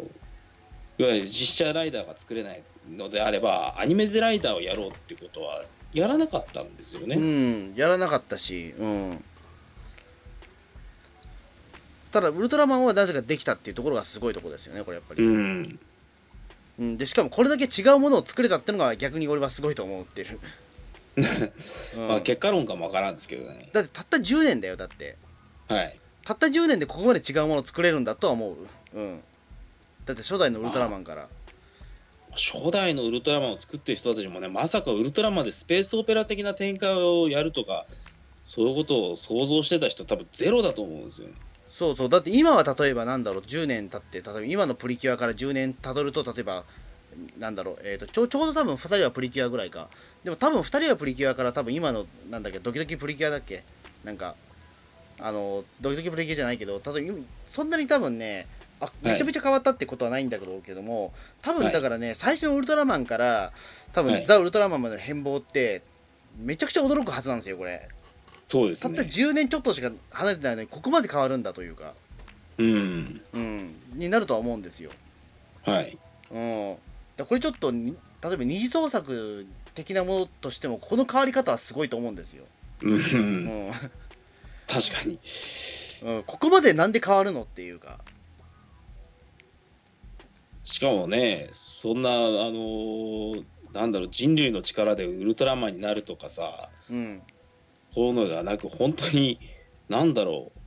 [0.99, 5.63] いわゆる実写ライダーが作れないのであればアニメでライダーをやろうってことは
[5.95, 7.15] やらなかったんですよね。
[7.15, 9.25] うんやらなかったしうん
[12.11, 15.79] ただウルトラマンはなぜかできたっていうところがすごいところですよねこれやっぱり、うん、
[16.79, 20.39] うん、でしかもこれだけ違うものを作れたっていうのが逆に俺はすごいと思ってる、
[21.99, 22.09] うん。
[22.09, 23.69] まあ結果論かもわからんですけどね。
[23.73, 25.17] だってたった10年だよだって。
[25.67, 25.99] はい。
[26.25, 29.21] たった10年でここまで違うものを作れるんだとは思う、うん、
[30.05, 31.29] だって初代のウルトラマンから。
[32.33, 37.87] 初代のウルトラマンを作ってる人たちもねまさかウルトラマンでスペースオペラ的な展開をやるとか
[38.45, 41.35] そういうことを想像してた人多分ゼロだと思うんですよね。
[41.79, 42.09] そうそう。
[42.09, 46.65] だって今は例えばなんだろう10年経って例えば今のプリキュアから10年たどると例えば
[47.39, 49.89] なんだろう、えー、とちょちょうど多分2人はプリキュアぐらいか。
[50.25, 53.63] でも多分2人はプリキュアから多分今のなんだっけドキドキプリキュアだっけ？
[54.05, 54.35] なんか
[55.21, 58.47] あのドキドキプリキュアじゃないけど例えば今そんなに多分ね
[58.81, 61.13] あめちゃめちゃ変わったってことはないんだけどけども
[61.43, 63.53] 多分だからね、最初のウルトラマンから
[63.93, 64.27] 多分、はい。
[64.27, 65.83] ザ・ウルトラマンまでの変貌って
[66.39, 67.89] めちゃくちゃ驚くはずなんですよこれ
[68.49, 69.01] そうですね。
[69.01, 71.95] 10年ちょっとしか離れてないのにここまで変わるんだというか
[72.57, 73.21] うん。
[73.35, 74.91] うん、になるとは思うんですよ。
[75.65, 75.99] はい。
[76.31, 76.77] うん、
[77.17, 82.45] だこれちょっとに例えば二次創作的なものとしてもこの変わり方はすごいと思うんですよ。
[82.83, 82.97] うんう。
[82.97, 83.73] ん
[84.67, 85.19] 確かに。
[86.05, 87.99] うん、ここまでなんで変わるのっていうか。
[90.65, 97.23] しかもねそんなあのーなんだろう人類の力でウルトラマンになるとかさうん、
[97.95, 99.39] そういうのではなく本当に
[99.89, 100.59] なんだろう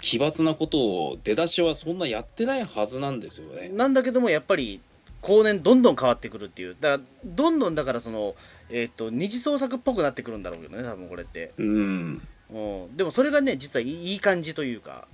[0.00, 3.68] 奇抜なことを出だしはそんなやってないはずなんですよね。
[3.68, 4.80] なんだけどもやっぱり
[5.22, 6.76] 後年どんどん変わってくるっていう。
[6.80, 8.34] だからどんどんだからその、
[8.68, 12.22] えー、と二次創作っぽくなってくるんだろうけどね多分これって、うん。
[12.50, 12.58] う
[12.90, 15.06] ん、でもそれがね実はいいいい感じというか、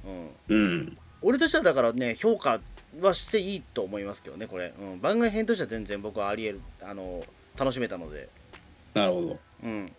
[0.48, 0.98] うん、うん。
[1.20, 2.58] 俺としてはだからね評価
[3.00, 7.22] はしていいと思いますけどねこれ、うん、番外編としては全然僕はありえるあの
[7.58, 8.28] 楽しめたので
[8.94, 9.38] なるほど。
[9.64, 9.92] うん。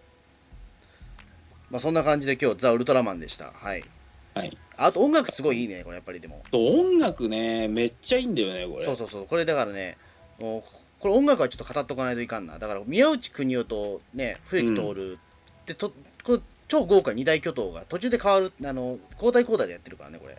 [1.70, 3.52] まあそんな感じで今日ザ・ウルトラマンでした。
[3.52, 3.84] はい。
[4.34, 4.58] はい。
[4.78, 6.44] あと音楽すごいいいねこれやっぱりでも。
[6.52, 8.86] と音楽ねめっちゃいいんだよねこれ。
[8.86, 9.26] そうそうそう。
[9.26, 9.98] これだからね
[10.40, 10.64] もう
[11.00, 12.60] これ音楽はちょっと語っておかないといかんな。
[12.60, 20.38] だから宮内邦夫とね笛木徹ってとこれ超豪華二大巨頭が途中で変わるあの交代交代でやってるからねこれ。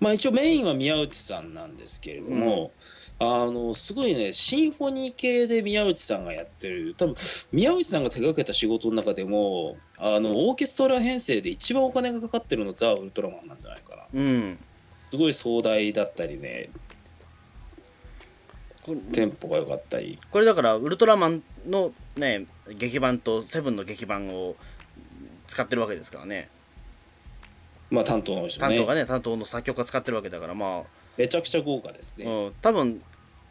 [0.00, 2.70] まあ一応メインは宮内さんなんですけれども、
[3.18, 6.94] あのすごいねシンフォニー系で宮内さんがやってる。
[6.98, 7.14] 多分
[7.52, 14.02] 宮内さんが手掛けた仕事の中でもあのオーケストラ編成で一番お金がかかってるのザ・ウルトラマンなんじゃないかな。
[14.12, 14.58] うん。
[14.92, 16.68] すごい壮大だったりね。
[19.12, 20.18] テンポが良かったり。
[20.30, 24.56] これだからウルトラマンのね劇版とセブンの劇版を
[25.48, 26.50] 使ってるわけですからね。
[27.90, 28.76] まあ担当の人ね。
[28.76, 30.84] 担当がね担当の作曲家使ってるわけだからま
[31.16, 33.02] めちゃくちゃ豪華ですあ、ね、うん、多分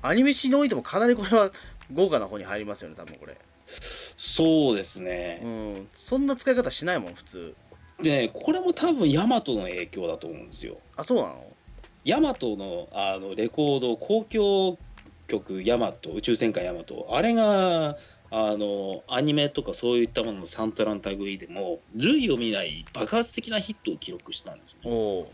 [0.01, 1.51] アニメ史においてもかなりこれは
[1.93, 3.37] 豪華な方に入りますよね多分これ。
[3.67, 5.41] そうですね。
[5.43, 5.87] う、ん。
[5.95, 7.55] そんな使い方しないもん普通。
[8.01, 10.77] でねこれも多分ヤマトの影響だと思うんですよ。
[10.95, 11.43] あそうなの？
[12.03, 14.77] ヤマトのあのレコード交響
[15.27, 17.95] 曲ヤマト宇宙戦艦ヤマトあれがあ
[18.31, 24.95] のアニメとかそういったもののサントラの類でも類を見ない爆発的なヒットを記録したんですおね。
[24.95, 25.27] お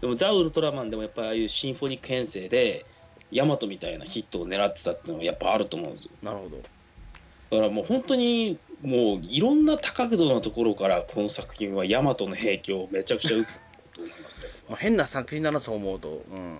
[0.00, 2.84] でもザ・ウルトラマンでもやっぱりああいうシンフォニック編成で
[3.30, 6.10] ヤマトみたいなヒットを狙ってたっていうのはやっぱあると思うんですよ。
[6.22, 6.56] なるほど。
[6.56, 13.58] だからもう本当にもういろんな多角度のところからこの作品はヤマトの影響をめちゃくちゃ受ける
[13.92, 16.58] と思いますよ、まあ、変な作品だなそう思うとうん。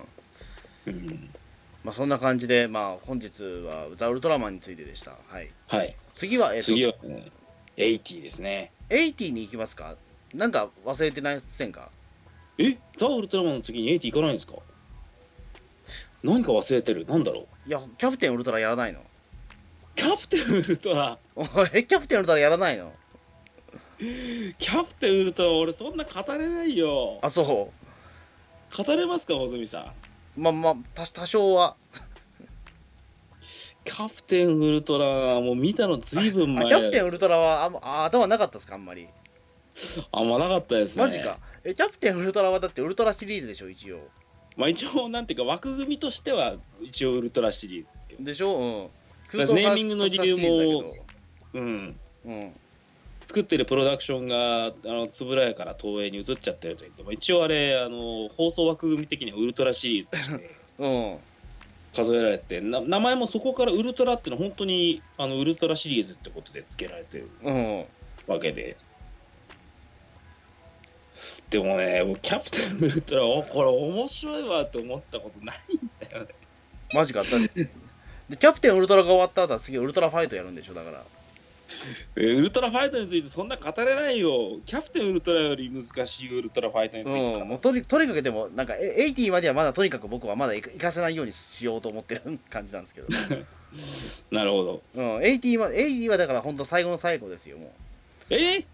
[0.87, 1.29] うん、
[1.83, 5.11] まあそんな感じでまあ本日はザ・ウルトラマンについてでした。
[5.27, 5.49] はい。
[5.69, 5.95] はい。
[6.15, 7.31] 次はえっ、と次は、ね、
[7.77, 8.71] 80ですね。
[8.89, 9.95] 80に行きますか？
[10.33, 11.39] なんか忘れてない？
[11.39, 11.91] せんか？
[12.57, 14.55] えザ・ウルトラマンの次に80行かないんですか？
[16.23, 17.05] 何か忘れてる。
[17.05, 17.69] なんだろう？
[17.69, 19.01] いやキャプテンウルトラやらないの。
[19.95, 21.17] キャプテンウルトラ？
[21.35, 21.47] おい
[21.85, 22.91] キャプテンウルトラやらないの？
[24.57, 27.19] キャプテンウルトラ俺そんな語れないよ。
[27.21, 27.71] あそ語
[28.95, 29.83] れますか穂積さん？
[30.39, 31.75] うまあまあ多多少は。
[33.83, 39.07] キャプテンウルトラはもう見たのずいぶんあ前キャプテンウルトラはああ頭なかったですかあんまり。
[40.11, 41.05] あんまなかったですね。
[41.05, 43.99] マジかえキャプテンウルトラはだってウルトラシリーズでしょ一応。
[44.57, 48.23] まあ一応なんていうか枠組みとしては一応ウルトラシリーズですけど。
[48.23, 48.89] でしょ？
[49.33, 49.37] うん。
[49.55, 50.93] ネーミングの理由も
[51.53, 51.95] うん。
[52.25, 52.51] うん。
[53.27, 60.49] 作ってるプロダクションがあの円谷から東映に移っちゃってると言っても一応あれあの放送枠組み的にはウルトラシリーズとして
[60.79, 61.17] うん。
[61.95, 67.85] 数えられててな名前もそこからウルトラっていうのは本当にあのウルトラシリーズってことで付けられてるうん。
[68.27, 68.75] わけで
[71.51, 76.33] でもねもうキャプテンウルトラおこれ面白いわって思ったことないんだよね。
[76.93, 77.19] マジか。
[77.19, 77.69] だって
[78.29, 81.03] でキャプテンウルトラが終わった後は次ウルトラファイトやるんでしょだから。
[82.15, 84.59] えウルトラファイトについてそんな語れないよ。
[84.65, 93.07] キャプテンウルトラより難しいウルトラファイトについてうん、もうとにとにかくでもなんかえ80まではまだとにかく僕はまだ行か行かせないようにしようと思ってる感じなんですけど、
[94.31, 94.81] なるほど。
[94.95, 97.69] うん、80は80はだから本当最後の最後ですよもう。
[98.29, 98.37] え？
[98.59, 98.65] ー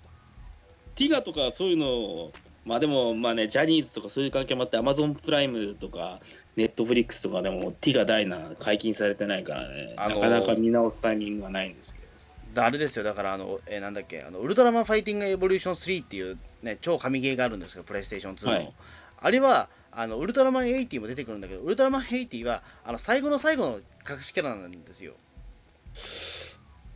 [0.98, 2.32] ティガとかそういうの
[2.68, 6.20] まあでもまあねジャニーズとかそういう関係もあってアマゾンプライムとか
[6.58, 12.08] ネットフリックスとかでもティガダイナ解禁されてないからね、あのーなかなか見直すタイミングがないんですけど。
[12.54, 13.04] だあれですよ。
[13.04, 18.74] だからあの、えーなんだっけあのウルトラマンファイティングエボリューション3っていうね超神ゲーがあるんですけどプレイステーション2の、はい。
[19.20, 25.14] あれはあのウルトラマン80も出てくるんだけどウルトラマン80はあの最後の最後の隠しキャラなんですよ。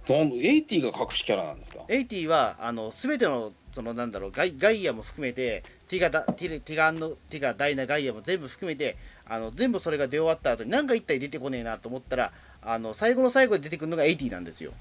[0.10, 14.72] エイティが隠しキャラなんですか？80はあの全てのそのなんだろうガイガイアも含めてティガダティレティガのティガダイナガイアも全部含めてあの全部それが出終わった後に何か一体出てこねえなと思ったらあの最後の最後で出てくるのが80なんですよ。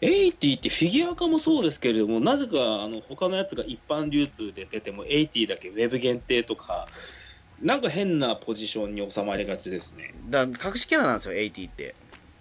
[0.00, 6.88] エイティってフィギュア化もそうですけれどもなぜかあの他のやつが一般流通で出てもエイティだけウェブ限定とか
[7.60, 10.12] なんか変なポジションに収まりがちですね。
[10.28, 11.94] だから隠しキャラなんですよ80って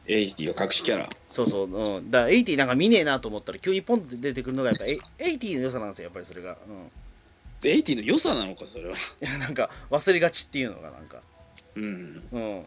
[0.07, 1.09] エイティが隠しキャラ。
[1.29, 8.95] そうそう、うん、だから80なんか見ねえなと思ったら急にポンって出てくるのがやっぱえ80の良さなんですよやっぱりそれが、うん、エイティの良さなのかそれは。
[9.21, 11.21] いやなんか忘れがちっていうのがなんか。
[11.75, 12.23] うん。
[12.31, 12.65] うん。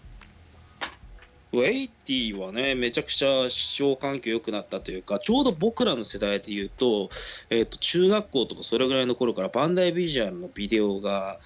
[1.63, 7.09] エイティはねめちゃくちゃ視聴環境良くなったというかちょうど僕らの世代で言うと,、
[7.51, 11.39] えー、と中学校とかそれぐらいの頃からバンダイビジュアルのビデオが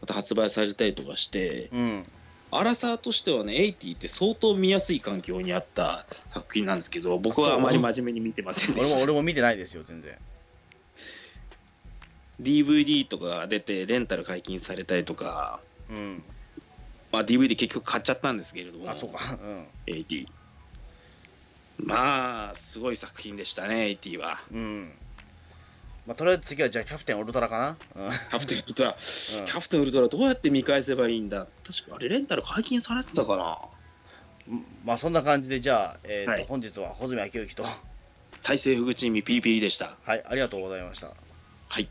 [0.00, 2.02] また発売されたりとかしてうん
[2.50, 10.16] アラサーとしてはねエイティって相当見やすい環境にあった作品なんですけど僕はあまり真面目に見てませんで俺もした俺も見てないですよ全然。
[12.40, 16.22] DVD とかが出てレンタル解禁されたりとか、うん。
[17.10, 19.38] まあ、DVD 結局買っちゃったんですけれどもあそうか。
[19.42, 19.94] うん。
[19.94, 20.26] 80
[21.78, 24.38] まあすごい作品でしたね80は。
[24.52, 24.92] うん
[26.06, 28.10] まあ、とりあえず次はじゃあキャプテンウルトラかな、うん。
[28.10, 31.46] キャプテンウルトラ、キャプテンウルトラどうやって見返せばいいんだ？
[31.66, 33.58] 確かあれレンタル解禁されてたかな？
[34.84, 36.46] まあそんな感じでじゃあ、えーとはい。
[36.48, 37.64] 本日は穂積昭之と。
[38.40, 39.96] 再生フグチームピリピリでした。
[40.04, 41.08] はいありがとうございました。
[41.08, 41.88] はい